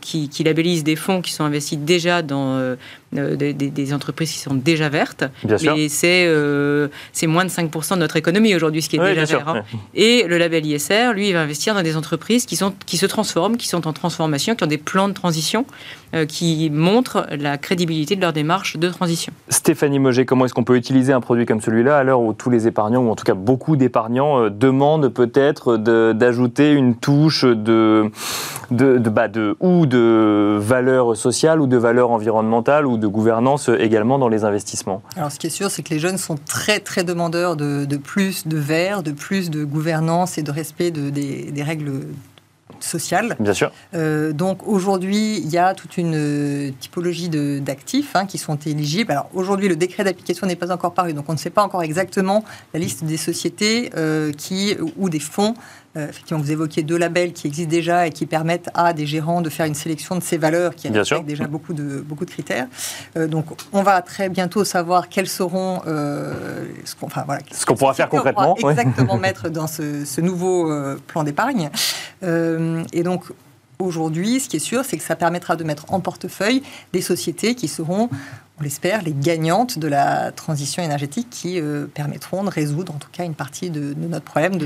qui, 0.00 0.28
qui, 0.28 0.44
labellise 0.44 0.82
des 0.82 0.96
fonds 0.96 1.20
qui 1.20 1.32
sont 1.32 1.44
investis 1.44 1.78
déjà 1.78 2.22
dans 2.22 2.76
euh, 3.16 3.36
euh, 3.40 3.52
des, 3.52 3.94
entreprises 3.94 4.32
qui 4.32 4.38
sont 4.38 4.54
déjà 4.54 4.88
vertes. 4.88 5.24
Bien 5.44 5.56
mais 5.62 5.88
c'est 5.88 6.24
euh, 6.26 6.88
c'est 7.12 7.26
moins 7.26 7.44
de 7.44 7.50
5% 7.50 7.94
de 7.94 7.98
notre 7.98 8.16
économie 8.16 8.54
aujourd'hui, 8.54 8.82
ce 8.82 8.88
qui 8.88 8.96
est 8.96 9.14
déjà 9.14 9.24
vert. 9.24 9.48
Hein. 9.48 9.62
Et 9.94 10.24
le 10.26 10.38
label 10.38 10.66
ISR, 10.66 11.12
lui, 11.14 11.28
il 11.28 11.32
va 11.32 11.42
investir 11.42 11.74
dans 11.74 11.82
des 11.82 11.96
entreprises 11.96 12.46
qui, 12.46 12.56
sont, 12.56 12.74
qui 12.86 12.96
se 12.96 13.06
transforment, 13.06 13.56
qui 13.56 13.68
sont 13.68 13.86
en 13.86 13.92
transformation, 13.92 14.54
qui 14.54 14.64
ont 14.64 14.68
des 14.68 14.78
plans 14.78 15.08
de 15.08 15.14
transition 15.14 15.66
qui 16.28 16.70
montrent 16.70 17.26
la 17.36 17.58
crédibilité 17.58 18.14
de 18.14 18.20
leur 18.20 18.32
démarche 18.32 18.76
de 18.76 18.88
transition. 18.88 19.32
Stéphanie 19.48 19.98
Moget, 19.98 20.24
comment 20.24 20.44
est-ce 20.44 20.54
qu'on 20.54 20.62
peut 20.62 20.76
utiliser 20.76 21.12
un 21.12 21.20
produit 21.20 21.44
comme 21.44 21.60
celui-là 21.60 21.98
à 21.98 22.04
l'heure 22.04 22.20
où 22.20 22.32
tous 22.32 22.50
les 22.50 22.68
épargnants, 22.68 23.02
ou 23.02 23.10
en 23.10 23.16
tout 23.16 23.24
cas 23.24 23.34
beaucoup 23.34 23.74
d'épargnants, 23.74 24.48
demandent 24.48 25.08
peut-être 25.08 25.76
d'ajouter 25.76 26.70
une 26.70 26.94
touche 26.94 27.44
de, 27.44 28.12
de, 28.70 28.98
de, 28.98 29.10
bah, 29.10 29.26
de 29.26 29.56
ou 29.58 29.86
de 29.86 30.56
valeur 30.60 31.16
sociale 31.16 31.60
ou 31.60 31.66
de 31.66 31.76
valeur 31.76 32.12
environnementale 32.12 32.86
ou 32.86 32.96
de 33.04 33.08
gouvernance 33.08 33.68
également 33.68 34.18
dans 34.18 34.28
les 34.28 34.44
investissements 34.44 35.02
Alors 35.16 35.30
ce 35.30 35.38
qui 35.38 35.46
est 35.46 35.50
sûr, 35.50 35.70
c'est 35.70 35.82
que 35.82 35.90
les 35.90 36.00
jeunes 36.00 36.16
sont 36.16 36.36
très 36.36 36.80
très 36.80 37.04
demandeurs 37.04 37.54
de, 37.54 37.96
plus 37.96 38.46
de 38.46 38.56
verre, 38.56 39.02
de 39.02 39.12
plus 39.12 39.50
de 39.50 39.64
gouvernance 39.64 40.38
et 40.38 40.42
de 40.42 40.50
respect 40.50 40.90
de, 40.90 41.10
des, 41.10 41.62
règles 41.62 42.00
sociales. 42.80 43.36
Bien 43.40 43.52
sûr. 43.52 43.70
Euh, 43.94 44.32
donc 44.32 44.66
aujourd'hui, 44.66 45.38
il 45.38 45.50
y 45.50 45.58
a 45.58 45.74
toute 45.74 45.96
une 45.98 46.72
typologie 46.80 47.28
d'actifs 47.60 48.16
hein, 48.16 48.26
qui 48.26 48.38
sont 48.38 48.56
éligibles. 48.56 49.12
Alors 49.12 49.28
aujourd'hui, 49.34 49.68
le 49.68 49.76
décret 49.76 50.04
d'application 50.04 50.46
n'est 50.46 50.56
pas 50.56 50.72
encore 50.72 50.94
paru, 50.94 51.12
donc 51.12 51.26
on 51.28 51.32
ne 51.32 51.38
sait 51.38 51.50
pas 51.50 51.62
encore 51.62 51.82
exactement 51.82 52.42
la 52.72 52.80
liste 52.80 53.04
des 53.04 53.18
sociétés 53.18 53.90
euh, 53.96 54.32
qui 54.32 54.76
ou 54.96 55.08
des 55.10 55.20
fonds 55.20 55.54
euh, 55.96 56.08
effectivement, 56.08 56.42
vous 56.42 56.50
évoquiez 56.50 56.82
deux 56.82 56.96
labels 56.96 57.32
qui 57.32 57.46
existent 57.46 57.70
déjà 57.70 58.06
et 58.06 58.10
qui 58.10 58.26
permettent 58.26 58.70
à 58.74 58.92
des 58.92 59.06
gérants 59.06 59.42
de 59.42 59.48
faire 59.48 59.66
une 59.66 59.74
sélection 59.74 60.16
de 60.16 60.22
ces 60.22 60.36
valeurs 60.36 60.74
qui 60.74 60.88
respectent 60.88 61.26
déjà 61.26 61.46
beaucoup 61.46 61.72
de, 61.72 62.00
beaucoup 62.00 62.24
de 62.24 62.30
critères. 62.30 62.66
Euh, 63.16 63.28
donc, 63.28 63.46
on 63.72 63.82
va 63.82 64.02
très 64.02 64.28
bientôt 64.28 64.64
savoir 64.64 65.08
quels 65.08 65.28
seront 65.28 65.82
euh, 65.86 66.64
ce 66.84 66.96
qu'on 66.96 67.06
enfin, 67.06 67.22
voilà, 67.26 67.42
ce 67.50 67.64
qu'on 67.64 67.76
pourra 67.76 67.94
faire 67.94 68.08
concrètement. 68.08 68.56
exactement 68.56 69.16
mettre 69.24 69.48
dans 69.48 69.66
ce, 69.66 70.04
ce 70.04 70.20
nouveau 70.20 70.72
plan 71.06 71.22
d'épargne. 71.22 71.70
et 72.22 73.02
donc, 73.02 73.24
aujourd'hui, 73.78 74.40
ce 74.40 74.48
qui 74.48 74.56
est 74.56 74.60
sûr, 74.60 74.84
c'est 74.84 74.96
que 74.96 75.02
ça 75.02 75.16
permettra 75.16 75.56
de 75.56 75.64
mettre 75.64 75.84
en 75.92 76.00
portefeuille 76.00 76.62
des 76.92 77.00
sociétés 77.00 77.54
qui 77.54 77.68
seront 77.68 78.08
on 78.60 78.62
l'espère, 78.62 79.02
les 79.02 79.12
gagnantes 79.12 79.80
de 79.80 79.88
la 79.88 80.30
transition 80.30 80.80
énergétique 80.80 81.26
qui 81.28 81.60
euh, 81.60 81.86
permettront 81.92 82.44
de 82.44 82.50
résoudre 82.50 82.94
en 82.94 82.98
tout 82.98 83.08
cas 83.10 83.24
une 83.24 83.34
partie 83.34 83.68
de, 83.68 83.94
notre 83.98 84.24
problème 84.24 84.58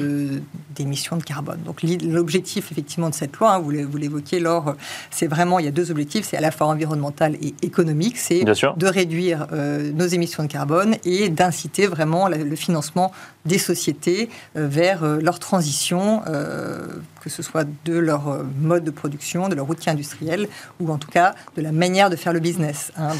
d'émissions 0.75 1.17
de, 1.17 1.23
carbone. 1.23 1.61
Donc 1.65 1.83
l'objectif 1.83 2.71
effectivement 2.71 3.09
de 3.09 3.15
cette 3.15 3.37
loi, 3.37 3.55
hein, 3.55 3.59
vous 3.59 3.71
l'évoquiez 3.71 4.41
Laure, 4.41 4.77
c'est 5.11 5.27
vraiment, 5.27 5.59
il 5.59 5.65
y 5.65 5.69
a 5.69 5.71
deux 5.71 5.91
objectifs, 5.91 6.27
c'est 6.27 6.37
à 6.37 6.43
la 6.43 6.51
fois 6.51 6.67
environnemental 6.67 7.37
et 7.41 7.55
économique, 7.63 8.19
c'est 8.19 8.45
de 8.45 8.87
réduire 8.87 9.47
euh, 9.53 9.91
nos 9.93 10.07
émissions 10.07 10.43
de 10.43 10.49
carbone 10.49 10.97
et 11.05 11.31
d'inciter 11.31 11.87
vraiment 11.87 12.29
le 12.29 12.57
financement 12.57 13.11
des 13.47 13.59
sociétés 13.59 14.29
euh, 14.57 14.69
vers 14.69 15.03
leur 15.05 15.39
transition, 15.39 16.23
que 17.21 17.31
ce 17.31 17.43
soit 17.43 17.67
de 17.85 17.99
leur 17.99 18.45
mode 18.61 18.85
de 18.85 18.91
production, 18.91 19.49
de 19.49 19.55
leur 19.55 19.69
outil 19.69 19.89
industriel 19.89 20.49
ou 20.79 20.91
en 20.93 20.99
tout 20.99 21.11
cas 21.11 21.35
de 21.57 21.63
la 21.63 21.73
manière 21.73 22.11
de 22.11 22.17
faire 22.17 22.33
le 22.33 22.41
business. 22.41 22.93
Hein. 22.97 23.13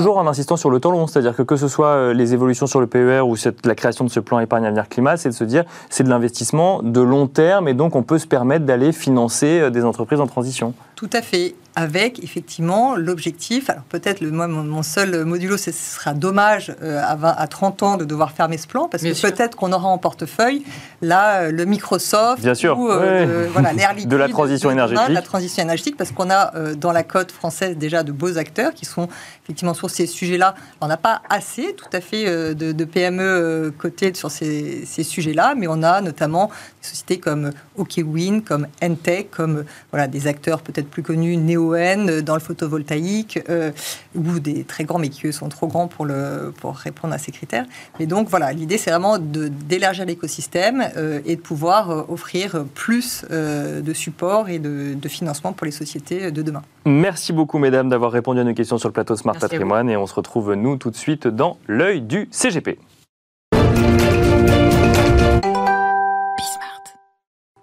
Toujours 0.00 0.16
en 0.16 0.26
insistant 0.26 0.56
sur 0.56 0.70
le 0.70 0.80
temps 0.80 0.92
long, 0.92 1.06
c'est-à-dire 1.06 1.36
que 1.36 1.42
que 1.42 1.56
ce 1.56 1.68
soit 1.68 1.88
euh, 1.88 2.14
les 2.14 2.32
évolutions 2.32 2.66
sur 2.66 2.80
le 2.80 2.86
PER 2.86 3.20
ou 3.20 3.36
la 3.64 3.74
création 3.74 4.02
de 4.02 4.08
ce 4.08 4.18
plan 4.18 4.40
épargne 4.40 4.64
avenir 4.64 4.88
climat, 4.88 5.18
c'est 5.18 5.28
de 5.28 5.34
se 5.34 5.44
dire 5.44 5.64
c'est 5.90 6.04
de 6.04 6.08
l'investissement 6.08 6.82
de 6.82 7.02
long 7.02 7.26
terme 7.26 7.68
et 7.68 7.74
donc 7.74 7.94
on 7.94 8.02
peut 8.02 8.18
se 8.18 8.26
permettre 8.26 8.64
d'aller 8.64 8.92
financer 8.92 9.60
euh, 9.60 9.68
des 9.68 9.84
entreprises 9.84 10.18
en 10.18 10.26
transition. 10.26 10.72
Tout 10.96 11.10
à 11.12 11.20
fait 11.20 11.54
avec 11.80 12.22
effectivement 12.22 12.94
l'objectif, 12.94 13.70
alors 13.70 13.84
peut-être 13.84 14.20
le, 14.20 14.30
moi, 14.30 14.46
mon 14.46 14.82
seul 14.82 15.24
modulo, 15.24 15.56
ce 15.56 15.72
sera 15.72 16.12
dommage 16.12 16.74
euh, 16.82 17.00
à, 17.02 17.40
à 17.40 17.46
30 17.46 17.82
ans 17.82 17.96
de 17.96 18.04
devoir 18.04 18.32
fermer 18.32 18.58
ce 18.58 18.66
plan, 18.66 18.86
parce 18.86 19.02
que 19.02 19.20
peut-être 19.20 19.56
qu'on 19.56 19.72
aura 19.72 19.88
en 19.88 19.96
portefeuille 19.96 20.62
là 21.00 21.42
euh, 21.42 21.52
le 21.52 21.64
Microsoft 21.64 22.42
Bien 22.42 22.54
sûr. 22.54 22.78
ou 22.78 22.90
euh, 22.90 23.48
voilà, 23.50 23.72
l'air 23.72 23.94
de 24.04 24.16
la 24.16 24.28
transition 24.28 24.70
énergétique. 24.70 25.08
De 25.08 25.14
la 25.14 25.22
transition 25.22 25.62
énergétique, 25.62 25.96
parce 25.96 26.12
qu'on 26.12 26.30
a 26.30 26.52
dans 26.74 26.92
la 26.92 27.02
cote 27.02 27.32
française 27.32 27.76
déjà 27.76 28.02
de 28.02 28.12
beaux 28.12 28.36
acteurs 28.36 28.74
qui 28.74 28.84
sont 28.84 29.08
effectivement 29.44 29.74
sur 29.74 29.88
ces 29.88 30.06
sujets-là. 30.06 30.54
On 30.82 30.86
n'a 30.86 30.98
pas 30.98 31.22
assez 31.30 31.74
tout 31.74 31.88
à 31.92 32.00
fait 32.00 32.54
de, 32.54 32.84
PME 32.84 33.72
cotées 33.78 34.12
sur 34.14 34.30
ces, 34.30 34.84
ces 34.84 35.02
sujets-là, 35.02 35.54
mais 35.56 35.66
on 35.66 35.82
a 35.82 36.00
notamment 36.00 36.50
des 36.82 36.88
sociétés 36.88 37.18
comme 37.18 37.50
OKWin, 37.76 38.40
comme 38.40 38.66
Entech, 38.82 39.30
comme 39.30 39.64
voilà, 39.92 40.08
des 40.08 40.26
acteurs 40.26 40.60
peut-être 40.60 40.88
plus 40.88 41.02
connus, 41.02 41.36
Neo 41.36 41.69
euh, 41.74 42.22
dans 42.22 42.34
le 42.34 42.40
photovoltaïque, 42.40 43.40
euh, 43.48 43.70
ou 44.14 44.40
des 44.40 44.64
très 44.64 44.84
grands, 44.84 44.98
mais 44.98 45.08
qui 45.08 45.32
sont 45.32 45.48
trop 45.48 45.66
grands 45.66 45.88
pour, 45.88 46.04
le, 46.04 46.52
pour 46.60 46.76
répondre 46.76 47.14
à 47.14 47.18
ces 47.18 47.32
critères. 47.32 47.64
Mais 47.98 48.06
donc 48.06 48.28
voilà, 48.28 48.52
l'idée 48.52 48.78
c'est 48.78 48.90
vraiment 48.90 49.18
d'élargir 49.18 50.04
l'écosystème 50.04 50.84
euh, 50.96 51.20
et 51.26 51.36
de 51.36 51.40
pouvoir 51.40 52.10
offrir 52.10 52.64
plus 52.74 53.24
de 53.30 53.92
support 53.92 54.48
et 54.48 54.58
de, 54.58 54.96
financement 55.08 55.52
pour 55.52 55.64
les 55.64 55.72
sociétés 55.72 56.30
de 56.30 56.42
demain. 56.42 56.62
Merci 56.84 57.32
beaucoup 57.32 57.58
mesdames 57.58 57.88
d'avoir 57.88 58.12
répondu 58.12 58.40
à 58.40 58.44
nos 58.44 58.54
questions 58.54 58.78
sur 58.78 58.88
le 58.88 58.92
plateau 58.92 59.16
Smart 59.16 59.36
Patrimoine 59.36 59.90
et 59.90 59.96
on 59.96 60.06
se 60.06 60.14
retrouve 60.14 60.54
nous 60.54 60.76
tout 60.76 60.90
de 60.90 60.96
suite 60.96 61.26
dans 61.26 61.58
l'œil 61.66 62.00
du 62.00 62.28
CGP. 62.30 62.78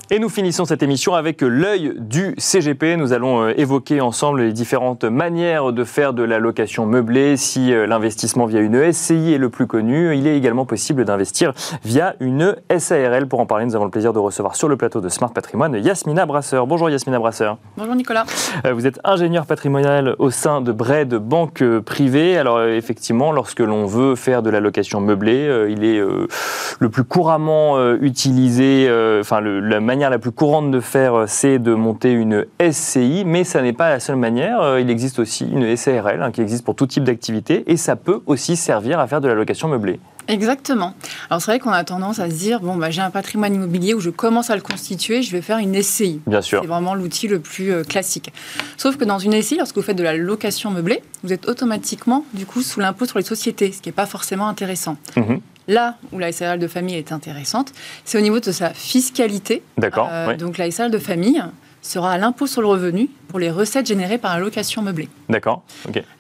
Et 0.10 0.20
nous 0.20 0.30
finissons 0.30 0.64
cette 0.64 0.84
émission 0.84 1.16
avec 1.16 1.42
l'œil 1.42 1.94
du 1.98 2.34
CGP. 2.38 2.96
Nous 2.96 3.12
allons 3.12 3.44
euh, 3.44 3.54
évoquer 3.58 4.00
ensemble 4.00 4.42
les 4.42 4.54
différentes 4.54 5.04
manières 5.04 5.74
de 5.74 5.84
faire 5.84 6.14
de 6.14 6.24
la 6.24 6.40
location 6.40 6.86
meublée. 6.86 7.36
Si 7.36 7.74
euh, 7.74 7.86
l'investissement 7.88 8.46
via 8.46 8.62
une 8.62 8.94
SCI 8.94 9.34
est 9.34 9.38
le 9.38 9.50
plus 9.50 9.68
connu, 9.68 10.16
il 10.16 10.26
est 10.26 10.38
également 10.38 10.66
possible 10.66 11.04
d'investir 11.04 11.52
via 11.84 12.16
une 12.22 12.56
SARL. 12.78 13.28
Pour 13.28 13.42
en 13.42 13.46
parler, 13.46 13.66
nous 13.66 13.76
avons 13.76 13.84
le 13.84 13.92
plaisir 13.92 14.14
de 14.14 14.20
recevoir 14.20 14.56
sur 14.56 14.70
le 14.70 14.78
plateau 14.78 15.02
de 15.02 15.10
Smart 15.10 15.34
Patrimoine 15.34 15.76
Yasmina 15.76 16.26
Brasseur. 16.26 16.68
Bonjour 16.68 16.90
Yasmina 16.90 17.20
Brasseur. 17.20 17.58
Bonjour 17.76 17.96
Nicolas. 17.96 18.24
Euh, 18.66 18.72
vous 18.72 18.88
êtes 18.88 19.02
ingénieur 19.04 19.46
patrimonial 19.46 20.16
au 20.20 20.30
sein 20.30 20.62
de 20.62 20.72
Bred 20.72 21.16
Banque 21.16 21.62
Privée. 21.80 22.38
Alors 22.38 22.64
effectivement, 22.64 23.34
lorsque 23.34 23.60
l'on 23.60 23.86
veut 23.86 24.16
faire 24.16 24.42
de 24.42 24.50
la 24.50 24.62
location 24.62 25.02
meublée, 25.02 25.68
il 25.70 25.84
est 25.84 26.00
le 26.00 26.90
plus 26.90 27.04
couramment 27.04 27.94
utilisé, 27.96 28.90
enfin 29.20 29.42
la 29.42 29.82
manière 29.82 29.97
la 29.98 30.20
plus 30.20 30.32
courante 30.32 30.72
de 30.72 30.80
faire, 30.80 31.14
euh, 31.16 31.26
c'est 31.28 31.60
de 31.60 31.74
monter 31.74 32.12
une 32.12 32.46
SCI, 32.60 33.24
mais 33.26 33.44
ça 33.44 33.62
n'est 33.62 33.74
pas 33.74 33.90
la 33.90 34.00
seule 34.00 34.16
manière. 34.16 34.62
Euh, 34.62 34.80
il 34.80 34.90
existe 34.90 35.20
aussi 35.20 35.46
une 35.46 35.76
SARL 35.76 36.22
hein, 36.22 36.32
qui 36.32 36.42
existe 36.42 36.64
pour 36.64 36.76
tout 36.76 36.88
type 36.88 37.04
d'activité 37.04 37.64
et 37.68 37.78
ça 37.78 37.96
peut 37.96 38.22
aussi 38.26 38.56
servir 38.56 39.00
à 39.00 39.08
faire 39.08 39.22
de 39.22 39.28
la 39.28 39.34
location 39.34 39.68
meublée. 39.68 40.00
Exactement. 40.28 40.94
Alors 41.30 41.42
c'est 41.42 41.52
vrai 41.52 41.60
qu'on 41.60 41.72
a 41.72 41.84
tendance 41.84 42.20
à 42.20 42.30
se 42.30 42.36
dire 42.36 42.60
bon 42.60 42.76
bah 42.76 42.90
j'ai 42.90 43.02
un 43.02 43.12
patrimoine 43.12 43.56
immobilier 43.56 43.94
où 43.94 44.00
je 44.02 44.10
commence 44.10 44.50
à 44.50 44.56
le 44.56 44.62
constituer, 44.62 45.22
je 45.22 45.32
vais 45.32 45.42
faire 45.42 45.58
une 45.58 45.82
SCI. 45.82 46.20
Bien 46.28 46.42
sûr. 46.42 46.60
C'est 46.62 46.68
vraiment 46.68 46.96
l'outil 46.96 47.28
le 47.28 47.40
plus 47.40 47.72
euh, 47.72 47.84
classique. 47.84 48.34
Sauf 48.76 48.98
que 48.98 49.06
dans 49.06 49.20
une 49.20 49.42
SCI, 49.42 49.58
lorsque 49.58 49.76
vous 49.76 49.82
faites 49.82 49.98
de 49.98 50.04
la 50.04 50.16
location 50.16 50.70
meublée, 50.70 51.02
vous 51.24 51.32
êtes 51.32 51.48
automatiquement 51.48 52.26
du 52.34 52.46
coup 52.46 52.62
sous 52.62 52.80
l'impôt 52.80 53.06
sur 53.06 53.18
les 53.18 53.26
sociétés, 53.26 53.72
ce 53.72 53.82
qui 53.82 53.90
n'est 53.90 53.94
pas 53.94 54.06
forcément 54.06 54.48
intéressant. 54.48 54.98
Mhm. 55.16 55.40
Là 55.68 55.96
où 56.12 56.20
la 56.20 56.32
SARL 56.32 56.60
de 56.60 56.68
famille 56.68 56.96
est 56.96 57.12
intéressante, 57.12 57.74
c'est 58.06 58.18
au 58.18 58.22
niveau 58.22 58.40
de 58.40 58.52
sa 58.52 58.70
fiscalité. 58.74 59.64
D'accord. 59.78 60.10
Euh, 60.12 60.36
donc 60.36 60.58
la 60.58 60.72
SARL 60.72 60.92
de 60.92 60.98
famille 60.98 61.44
sera 61.82 62.12
à 62.12 62.18
l'impôt 62.18 62.48
sur 62.48 62.62
le 62.62 62.68
revenu 62.68 63.10
pour 63.28 63.40
les 63.40 63.52
recettes 63.52 63.88
générées 63.88 64.18
par 64.18 64.34
la 64.34 64.40
location 64.40 64.82
meublée. 64.82 65.10
D'accord. 65.30 65.64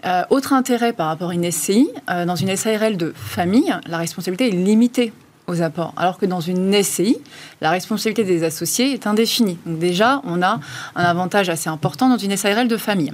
Euh, 0.05 0.23
autre 0.29 0.53
intérêt 0.53 0.93
par 0.93 1.07
rapport 1.07 1.29
à 1.29 1.33
une 1.33 1.49
SCI, 1.49 1.89
euh, 2.09 2.25
dans 2.25 2.35
une 2.35 2.55
SARL 2.55 2.97
de 2.97 3.13
famille, 3.15 3.73
la 3.87 3.97
responsabilité 3.97 4.47
est 4.47 4.51
limitée 4.51 5.13
aux 5.47 5.61
apports, 5.61 5.93
alors 5.95 6.17
que 6.17 6.25
dans 6.25 6.41
une 6.41 6.73
SCI, 6.83 7.17
la 7.61 7.71
responsabilité 7.71 8.25
des 8.25 8.43
associés 8.43 8.91
est 8.91 9.07
indéfinie. 9.07 9.57
Donc 9.65 9.79
déjà, 9.79 10.21
on 10.25 10.41
a 10.41 10.59
un 10.95 11.03
avantage 11.03 11.47
assez 11.47 11.69
important 11.69 12.09
dans 12.09 12.17
une 12.17 12.35
SARL 12.35 12.67
de 12.67 12.77
famille. 12.77 13.13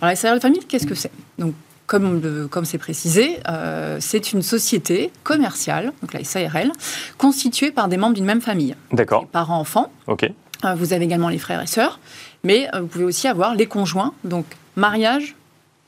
Alors 0.00 0.10
la 0.10 0.16
SARL 0.16 0.38
de 0.38 0.42
famille, 0.42 0.64
qu'est-ce 0.66 0.86
que 0.86 0.96
c'est? 0.96 1.12
Donc 1.38 1.54
comme 1.90 2.64
c'est 2.64 2.78
précisé, 2.78 3.38
euh, 3.48 3.98
c'est 4.00 4.32
une 4.32 4.42
société 4.42 5.10
commerciale, 5.24 5.92
donc 6.00 6.12
la 6.12 6.22
SARL, 6.24 6.70
constituée 7.18 7.72
par 7.72 7.88
des 7.88 7.96
membres 7.96 8.14
d'une 8.14 8.24
même 8.24 8.40
famille. 8.40 8.76
D'accord. 8.92 9.26
Parents-enfants. 9.26 9.90
Ok. 10.06 10.30
Euh, 10.64 10.74
vous 10.74 10.92
avez 10.92 11.04
également 11.04 11.28
les 11.28 11.38
frères 11.38 11.62
et 11.62 11.66
sœurs, 11.66 11.98
mais 12.44 12.68
euh, 12.74 12.80
vous 12.80 12.86
pouvez 12.86 13.04
aussi 13.04 13.26
avoir 13.28 13.54
les 13.54 13.66
conjoints, 13.66 14.12
donc 14.24 14.46
mariage, 14.76 15.34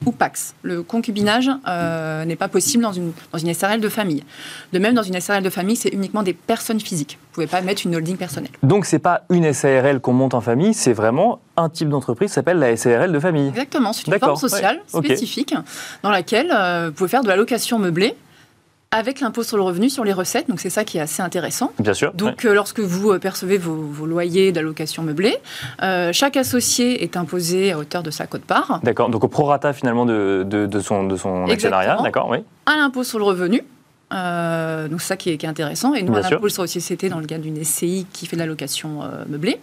ou 0.07 0.13
Pax. 0.13 0.55
Le 0.63 0.83
concubinage 0.83 1.51
euh, 1.67 2.25
n'est 2.25 2.37
pas 2.37 2.49
possible 2.49 2.83
dans 2.83 2.93
une, 2.93 3.13
dans 3.33 3.39
une 3.39 3.53
SRL 3.53 3.81
de 3.81 3.89
famille. 3.89 4.25
De 4.73 4.79
même, 4.79 4.95
dans 4.95 5.03
une 5.03 5.19
SRL 5.21 5.43
de 5.43 5.51
famille, 5.51 5.77
c'est 5.77 5.91
uniquement 5.91 6.23
des 6.23 6.33
personnes 6.33 6.81
physiques. 6.81 7.19
Vous 7.21 7.43
ne 7.43 7.47
pouvez 7.47 7.59
pas 7.59 7.65
mettre 7.65 7.83
une 7.85 7.95
holding 7.97 8.17
personnelle. 8.17 8.51
Donc, 8.63 8.87
ce 8.87 8.97
n'est 8.97 9.01
pas 9.01 9.23
une 9.31 9.53
SARL 9.53 10.01
qu'on 10.01 10.13
monte 10.13 10.35
en 10.35 10.41
famille, 10.41 10.75
c'est 10.75 10.93
vraiment 10.93 11.41
un 11.57 11.69
type 11.69 11.89
d'entreprise 11.89 12.31
qui 12.31 12.35
s'appelle 12.35 12.59
la 12.59 12.77
SARL 12.77 13.13
de 13.13 13.21
famille. 13.21 13.49
Exactement, 13.49 13.93
c'est 13.93 14.07
une 14.07 14.19
forme 14.19 14.37
sociale 14.37 14.81
spécifique 14.87 15.55
dans 16.03 16.11
laquelle 16.11 16.53
euh, 16.55 16.87
vous 16.89 16.93
pouvez 16.93 17.09
faire 17.09 17.23
de 17.23 17.29
la 17.29 17.37
location 17.37 17.79
meublée 17.79 18.15
avec 18.93 19.21
l'impôt 19.21 19.43
sur 19.43 19.57
le 19.57 19.63
revenu 19.63 19.91
sur 19.91 20.05
les 20.05 20.13
recettes. 20.13 20.49
Donc 20.49 20.61
c'est 20.61 20.71
ça 20.71 20.85
qui 20.85 20.99
est 20.99 21.01
assez 21.01 21.23
intéressant. 21.23 21.73
Bien 21.79 21.95
sûr. 21.95 22.13
Donc 22.13 22.45
euh, 22.45 22.55
lorsque 22.55 22.81
vous 22.81 23.11
euh, 23.11 23.19
percevez 23.19 23.59
vos, 23.59 24.07
loyers 24.07 24.53
d'allocation 24.53 25.03
meublée, 25.03 25.37
euh, 25.83 26.11
chaque 26.13 26.37
associé 26.37 27.03
est 27.03 27.17
imposé 27.17 27.73
à 27.73 27.79
hauteur 27.79 28.03
de 28.03 28.11
sa 28.11 28.27
cote-part. 28.27 28.81
D'accord. 28.83 29.09
Donc 29.09 29.25
au 29.25 29.29
prorata 29.29 29.73
finalement 29.73 30.05
de, 30.05 30.45
de, 30.47 30.81
son, 30.81 31.05
de 31.05 31.17
son 31.17 31.49
actionnariat. 31.49 31.99
D'accord, 32.03 32.29
oui. 32.31 32.39
À 32.67 32.77
l'impôt 32.77 33.03
sur 33.03 33.19
le 33.19 33.25
revenu. 33.25 33.65
donc 34.11 35.01
c'est 35.01 35.09
ça 35.09 35.17
qui 35.17 35.31
est, 35.31 35.39
qui 35.39 35.47
est, 35.47 35.49
intéressant. 35.49 35.95
Et 35.95 36.03
nous, 36.03 36.13
Bien 36.13 36.23
à 36.23 36.31
l'impôt 36.31 36.51
sur 36.51 36.63
les 36.63 36.69
sociétés 36.69 37.09
dans 37.09 37.19
le 37.19 37.27
cadre 37.27 37.43
d'une 37.43 37.65
SCI 37.65 38.07
qui 38.13 38.27
fait 38.27 38.37
de 38.37 38.43
la 38.43 38.47
location 38.47 39.01
meublée. 39.27 39.59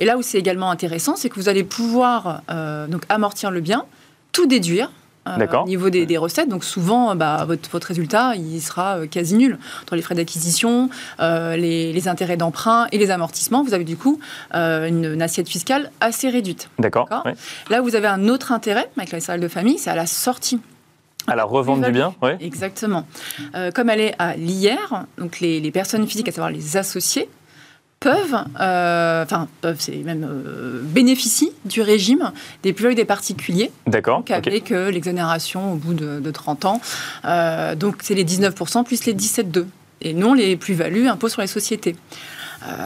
Et 0.00 0.04
là 0.04 0.18
où 0.18 0.22
c'est 0.22 0.38
également 0.38 0.70
intéressant, 0.70 1.14
c'est 1.14 1.28
que 1.28 1.36
vous 1.36 1.48
allez 1.48 1.62
pouvoir 1.62 2.42
donc 2.88 3.02
amortir 3.08 3.52
le 3.52 3.60
bien, 3.60 3.84
tout 4.32 4.46
déduire 4.46 4.90
euh, 4.90 5.03
au 5.26 5.66
niveau 5.66 5.90
des, 5.90 6.16
recettes. 6.16 6.48
Donc 6.48 6.64
souvent, 6.64 7.14
bah, 7.16 7.44
votre, 7.46 7.68
votre, 7.70 7.86
résultat, 7.86 8.34
il 8.36 8.60
sera 8.60 8.98
euh, 8.98 9.06
quasi 9.06 9.36
nul. 9.36 9.58
Entre 9.82 9.96
les 9.96 10.02
frais 10.02 10.14
d'acquisition, 10.14 10.90
euh, 11.20 11.56
les, 11.56 12.08
intérêts 12.08 12.36
d'emprunt 12.36 12.86
et 12.92 12.98
les 12.98 13.10
amortissements, 13.10 13.64
vous 13.64 13.72
avez 13.72 13.84
du 13.84 13.96
coup 13.96 14.20
une, 14.52 15.22
assiette 15.22 15.48
fiscale 15.48 15.90
assez 16.00 16.28
réduite. 16.28 16.68
D'accord. 16.78 17.08
Là, 17.70 17.80
vous 17.80 17.96
avez 17.96 18.08
un 18.08 18.28
autre 18.28 18.52
intérêt 18.52 18.90
avec 18.96 19.10
la 19.10 19.20
SRL 19.20 19.40
de 19.40 19.48
famille, 19.48 19.78
c'est 19.78 19.90
à 19.90 19.94
la 19.94 20.06
sortie. 20.06 20.60
À 21.26 21.34
la 21.34 21.44
revente 21.44 21.80
du 21.80 21.92
bien, 21.92 22.14
oui. 22.20 22.32
Exactement. 22.40 23.06
comme 23.74 23.88
elle 23.88 24.00
est 24.00 24.14
à 24.18 24.36
l'IR, 24.36 25.06
donc 25.16 25.40
les, 25.40 25.60
les, 25.60 25.70
personnes 25.70 26.06
physiques, 26.06 26.28
à 26.28 26.32
savoir 26.32 26.50
les 26.50 26.76
associés, 26.76 27.30
peuvent, 28.04 28.44
euh, 28.60 29.22
enfin 29.22 29.48
peuvent, 29.62 29.80
c'est 29.80 29.96
même 29.96 30.28
euh, 30.28 30.82
bénéficient 30.82 31.52
du 31.64 31.80
régime 31.80 32.32
des 32.62 32.74
plus-values 32.74 32.94
des 32.94 33.06
particuliers. 33.06 33.70
D'accord. 33.86 34.22
Avec 34.28 34.72
euh, 34.72 34.90
l'exonération 34.90 35.72
au 35.72 35.76
bout 35.76 35.94
de, 35.94 36.30
30 36.30 36.66
ans. 36.66 36.80
donc 37.76 37.96
c'est 38.02 38.14
les 38.14 38.24
19% 38.24 38.84
plus 38.84 39.06
les 39.06 39.14
17,2 39.14 39.64
et 40.02 40.12
non 40.12 40.34
les 40.34 40.56
plus-values 40.56 41.08
impôts 41.08 41.30
sur 41.30 41.40
les 41.40 41.46
sociétés. 41.46 41.96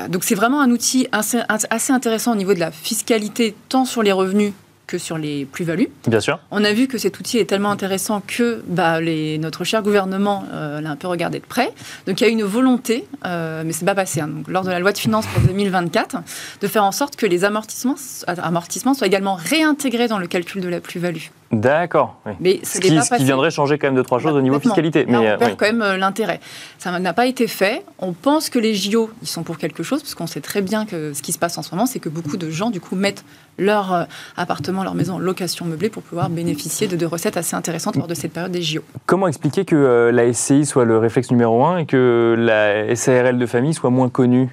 donc 0.08 0.22
c'est 0.22 0.36
vraiment 0.36 0.60
un 0.60 0.70
outil 0.70 1.08
assez, 1.10 1.40
assez 1.48 1.92
intéressant 1.92 2.32
au 2.32 2.36
niveau 2.36 2.54
de 2.54 2.60
la 2.60 2.70
fiscalité, 2.70 3.56
tant 3.68 3.84
sur 3.84 4.02
les 4.04 4.12
revenus 4.12 4.52
que 4.88 4.98
sur 4.98 5.18
les 5.18 5.44
plus-values. 5.44 5.88
Bien 6.08 6.18
sûr. 6.18 6.40
On 6.50 6.64
a 6.64 6.72
vu 6.72 6.88
que 6.88 6.98
cet 6.98 7.20
outil 7.20 7.38
est 7.38 7.44
tellement 7.44 7.70
intéressant 7.70 8.20
que 8.26 8.64
bah, 8.66 9.00
les, 9.00 9.38
notre 9.38 9.62
cher 9.62 9.82
gouvernement 9.82 10.44
euh, 10.52 10.80
l'a 10.80 10.90
un 10.90 10.96
peu 10.96 11.06
regardé 11.06 11.38
de 11.38 11.44
près. 11.44 11.72
Donc 12.06 12.20
il 12.20 12.24
y 12.24 12.26
a 12.26 12.30
une 12.30 12.42
volonté, 12.42 13.06
euh, 13.24 13.62
mais 13.64 13.72
c'est 13.72 13.84
pas 13.84 13.94
passé, 13.94 14.20
hein, 14.20 14.28
donc, 14.28 14.48
lors 14.48 14.64
de 14.64 14.70
la 14.70 14.80
loi 14.80 14.92
de 14.92 14.98
finances 14.98 15.26
pour 15.26 15.42
2024, 15.42 16.16
de 16.60 16.66
faire 16.66 16.84
en 16.84 16.92
sorte 16.92 17.14
que 17.14 17.26
les 17.26 17.44
amortissements, 17.44 17.96
amortissements 18.26 18.94
soient 18.94 19.06
également 19.06 19.36
réintégrés 19.36 20.08
dans 20.08 20.18
le 20.18 20.26
calcul 20.26 20.62
de 20.62 20.68
la 20.68 20.80
plus-value. 20.80 21.28
D'accord. 21.50 22.16
Mais 22.40 22.60
ce 22.62 22.78
qui, 22.78 22.88
ce 23.00 23.14
qui, 23.16 23.24
viendrait 23.24 23.50
changer 23.50 23.78
quand 23.78 23.86
même 23.86 23.94
deux 23.94 24.02
trois 24.02 24.18
choses 24.18 24.36
au 24.36 24.42
niveau 24.42 24.60
fiscalité. 24.60 25.06
mais 25.08 25.16
on 25.16 25.24
euh, 25.24 25.36
perd 25.38 25.56
quand 25.56 25.64
même 25.64 25.80
euh, 25.80 25.96
l'intérêt. 25.96 26.40
Ça 26.76 26.98
n'a 26.98 27.12
pas 27.14 27.26
été 27.26 27.46
fait. 27.46 27.84
On 27.98 28.12
pense 28.12 28.50
que 28.50 28.58
les 28.58 28.74
JO 28.74 29.10
ils 29.22 29.28
sont 29.28 29.42
pour 29.42 29.56
quelque 29.56 29.82
chose 29.82 30.02
parce 30.02 30.14
qu'on 30.14 30.26
sait 30.26 30.42
très 30.42 30.60
bien 30.60 30.84
que 30.84 31.14
ce 31.14 31.22
qui 31.22 31.32
se 31.32 31.38
passe 31.38 31.56
en 31.56 31.62
ce 31.62 31.74
moment, 31.74 31.86
c'est 31.86 32.00
que 32.00 32.10
beaucoup 32.10 32.36
de 32.36 32.50
gens 32.50 32.70
du 32.70 32.80
coup 32.80 32.96
mettent 32.96 33.24
leur 33.56 33.94
euh, 33.94 34.04
appartement, 34.36 34.84
leur 34.84 34.94
maison 34.94 35.14
en 35.14 35.18
location 35.18 35.64
meublée 35.64 35.88
pour 35.88 36.02
pouvoir 36.02 36.28
bénéficier 36.28 36.86
de, 36.86 36.96
de, 36.96 37.06
recettes 37.06 37.38
assez 37.38 37.56
intéressantes 37.56 37.96
lors 37.96 38.06
de 38.06 38.14
cette 38.14 38.32
période 38.32 38.52
des 38.52 38.62
JO. 38.62 38.82
Comment 39.06 39.26
expliquer 39.26 39.64
que 39.64 40.10
la 40.12 40.32
SCI 40.32 40.66
soit 40.66 40.84
le 40.84 40.98
réflexe 40.98 41.30
numéro 41.30 41.64
un 41.64 41.78
et 41.78 41.86
que 41.86 42.34
la 42.38 42.94
SARL 42.94 43.38
de 43.38 43.46
famille 43.46 43.72
soit 43.72 43.90
moins 43.90 44.10
connue? 44.10 44.50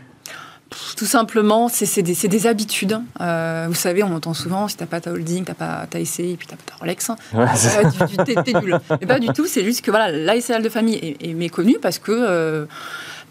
Tout 0.98 1.06
simplement, 1.06 1.70
c'est 1.70 2.02
des, 2.02 2.48
habitudes. 2.48 3.00
Euh, 3.22 3.66
vous 3.68 3.76
savez, 3.76 4.04
on 4.04 4.14
entend 4.14 4.34
souvent 4.34 4.68
si 4.68 4.78
t'as 4.78 4.86
pas 4.86 5.02
ta 5.02 5.12
holding, 5.12 5.44
t'as 5.44 5.54
pas 5.54 5.86
ta 5.90 6.04
SCI, 6.04 6.36
puis 6.38 6.48
t'as 6.48 6.56
pas 6.56 6.64
ta 6.66 6.76
Rolex, 6.78 7.10
ouais, 7.10 7.46
euh, 7.46 8.44
t'es 8.44 8.54
nul. 8.60 8.80
Mais 8.90 9.08
pas 9.08 9.20
du 9.20 9.28
tout. 9.28 9.48
C'est 9.48 9.64
juste 9.64 9.82
que 9.82 9.92
voilà, 9.92 10.12
l'ASL 10.12 10.62
de 10.62 10.70
famille 10.70 10.96
est, 10.96 11.30
est 11.30 11.34
méconnue 11.34 11.78
parce 11.82 12.00
que 12.00 12.68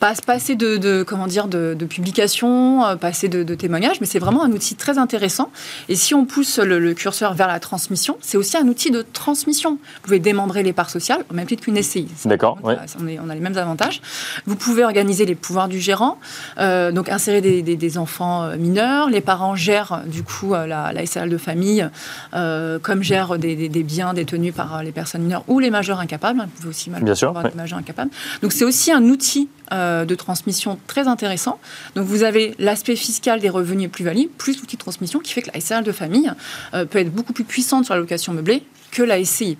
euh, 0.04 0.14
pas, 0.26 0.34
assez 0.34 0.56
de, 0.56 1.02
comment 1.02 1.26
dire, 1.26 1.48
de, 1.48 1.84
publications, 1.84 2.84
euh, 2.84 2.96
pas 2.96 3.08
assez 3.08 3.28
de, 3.28 3.54
témoignages, 3.54 4.00
mais 4.00 4.06
c'est 4.06 4.18
vraiment 4.18 4.44
un 4.44 4.52
outil 4.52 4.74
très 4.74 4.98
intéressant. 4.98 5.50
Et 5.88 5.96
si 5.96 6.14
on 6.14 6.24
pousse 6.24 6.58
le, 6.58 6.94
curseur 6.94 7.34
vers 7.34 7.48
la 7.48 7.60
transmission, 7.60 8.16
c'est 8.20 8.36
aussi 8.36 8.56
un 8.56 8.66
outil 8.68 8.90
de 8.90 9.02
transmission. 9.02 9.72
Vous 9.72 10.00
pouvez 10.02 10.18
démembrer 10.18 10.62
les 10.62 10.72
parts 10.72 10.90
sociales, 10.90 11.24
au 11.30 11.34
même 11.34 11.46
titre 11.46 11.62
qu'une 11.62 11.80
SCI. 11.82 12.08
D'accord. 12.24 12.58
On, 12.62 12.70
on, 12.70 13.30
a 13.30 13.34
les 13.34 13.40
mêmes 13.40 13.56
avantages. 13.56 14.00
Vous 14.46 14.56
pouvez 14.56 14.84
organiser 14.84 15.26
les 15.26 15.34
pouvoirs 15.34 15.68
du 15.68 15.80
gérant, 15.80 16.18
euh, 16.58 16.92
donc 16.92 17.08
insérer 17.08 17.40
des, 17.40 17.98
enfants 17.98 18.44
euh, 18.44 18.56
mineurs. 18.56 19.10
Les 19.10 19.20
parents 19.20 19.56
gèrent 19.56 20.02
du 20.06 20.22
coup 20.22 20.52
la, 20.52 20.92
la 20.92 21.06
SAL 21.06 21.28
de 21.28 21.38
famille, 21.38 21.88
comme 22.32 23.02
gèrent 23.02 23.38
des, 23.38 23.68
biens 23.84 24.14
détenus 24.14 24.54
par 24.54 24.82
les 24.82 24.92
personnes 24.92 25.22
mineures 25.22 25.44
ou 25.48 25.58
les 25.58 25.70
majeurs 25.70 26.00
incapables. 26.00 26.40
Vous 26.40 26.56
pouvez 26.56 26.68
aussi 26.68 26.90
Bien 26.90 27.14
sûr, 27.14 27.32
des 27.32 27.56
majeurs 27.56 27.78
incapables. 27.78 28.10
Donc 28.42 28.52
c'est 28.52 28.64
aussi 28.64 28.92
un 28.92 29.02
outil 29.04 29.48
euh, 29.72 29.93
de 30.04 30.14
transmission 30.14 30.78
très 30.86 31.06
intéressant. 31.08 31.58
Donc 31.94 32.06
vous 32.06 32.22
avez 32.22 32.54
l'aspect 32.58 32.96
fiscal 32.96 33.40
des 33.40 33.48
revenus 33.48 33.86
et 33.86 33.88
plus-values, 33.88 34.28
plus 34.36 34.60
l'outil 34.60 34.76
de 34.76 34.80
transmission 34.80 35.20
qui 35.20 35.32
fait 35.32 35.42
que 35.42 35.50
la 35.52 35.60
SRL 35.60 35.84
de 35.84 35.92
famille 35.92 36.32
euh, 36.74 36.84
peut 36.84 36.98
être 36.98 37.12
beaucoup 37.12 37.32
plus 37.32 37.44
puissante 37.44 37.84
sur 37.84 37.94
la 37.94 38.00
location 38.00 38.32
meublée 38.32 38.64
que 38.90 39.02
la 39.02 39.24
SCI. 39.24 39.56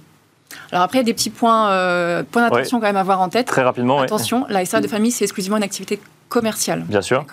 Alors 0.71 0.85
après, 0.85 0.99
il 0.99 1.01
y 1.01 1.05
a 1.05 1.05
des 1.05 1.15
petits 1.15 1.31
points, 1.31 1.71
euh, 1.71 2.23
points 2.23 2.49
d'attention 2.49 2.79
quand 2.81 2.87
même 2.87 2.97
à 2.97 3.01
avoir 3.01 3.21
en 3.21 3.29
tête. 3.29 3.47
Très 3.47 3.63
rapidement. 3.63 4.01
Attention, 4.01 4.47
la 4.49 4.65
SRL 4.65 4.83
de 4.83 4.89
famille, 4.89 5.11
c'est 5.11 5.25
exclusivement 5.25 5.57
une 5.57 5.63
activité 5.63 6.01
commerciale. 6.29 6.85
Bien 6.89 7.03
sûr. 7.03 7.25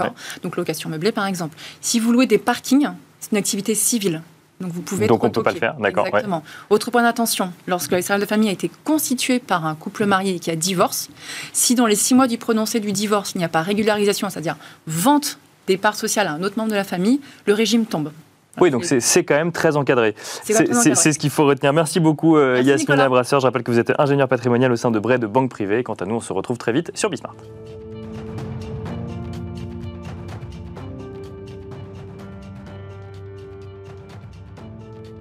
Donc 0.44 0.58
location 0.58 0.90
meublée, 0.90 1.12
par 1.12 1.26
exemple. 1.26 1.56
Si 1.82 2.00
vous 2.00 2.12
louez 2.12 2.28
des 2.28 2.38
parkings, 2.38 2.90
c'est 3.20 3.32
une 3.32 3.38
activité 3.38 3.76
civile. 3.76 4.22
Donc 4.62 4.72
vous 4.72 4.82
pouvez. 4.82 5.08
Donc 5.08 5.24
on 5.24 5.28
ne 5.28 5.32
peut 5.32 5.44
pas 5.44 5.52
le 5.52 5.60
faire, 5.60 5.76
d'accord. 5.76 6.08
Exactement. 6.08 6.44
Autre 6.70 6.92
point 6.92 7.04
d'attention, 7.04 7.52
lorsque 7.68 7.92
la 7.92 8.20
de 8.20 8.26
famille 8.26 8.50
a 8.50 8.54
été 8.54 8.72
constituée 8.84 9.40
par 9.40 9.66
un 9.66 9.76
couple 9.76 10.06
marié 10.06 10.40
qui 10.40 10.52
a 10.52 10.56
divorce, 10.56 11.10
si 11.54 11.76
dans 11.76 11.88
les 11.88 11.96
six 11.96 12.14
mois 12.14 12.28
du 12.28 12.38
prononcé 12.38 12.80
du 12.80 12.92
divorce, 12.92 13.34
il 13.36 13.40
n'y 13.40 13.44
a 13.44 13.50
pas 13.50 13.62
régularisation, 13.62 14.30
c'est-à-dire 14.30 14.56
vente 14.88 15.38
départ 15.68 15.96
social 15.96 16.28
à 16.28 16.34
un 16.34 16.44
autre 16.44 16.58
membre 16.58 16.72
de 16.72 16.76
la 16.76 16.84
famille, 16.84 17.22
le 17.46 17.54
régime 17.54 17.86
tombe. 17.86 18.12
Oui, 18.60 18.70
donc 18.70 18.84
c'est 18.84 19.24
quand 19.24 19.36
même 19.36 19.52
très 19.52 19.78
encadré. 19.78 20.14
C'est 20.44 20.54
ce 20.54 21.20
qu'il 21.20 21.30
faut 21.30 21.46
retenir. 21.46 21.72
Merci 21.74 22.00
beaucoup, 22.00 22.38
euh, 22.38 22.62
Yasmina 22.62 23.08
Brasseur. 23.08 23.40
Je 23.40 23.46
rappelle 23.46 23.64
que 23.64 23.72
vous 23.72 23.80
êtes 23.80 23.94
ingénieur 23.98 24.28
patrimonial 24.28 24.72
au 24.72 24.76
sein 24.76 24.92
de 24.92 25.00
Bray 25.00 25.20
de 25.20 25.28
Banque 25.28 25.50
Privée. 25.50 25.84
Quant 25.84 25.94
à 25.94 26.06
nous, 26.06 26.16
on 26.16 26.20
se 26.20 26.34
retrouve 26.34 26.58
très 26.58 26.74
vite 26.74 26.92
sur 26.94 27.10
Bismart. 27.10 27.36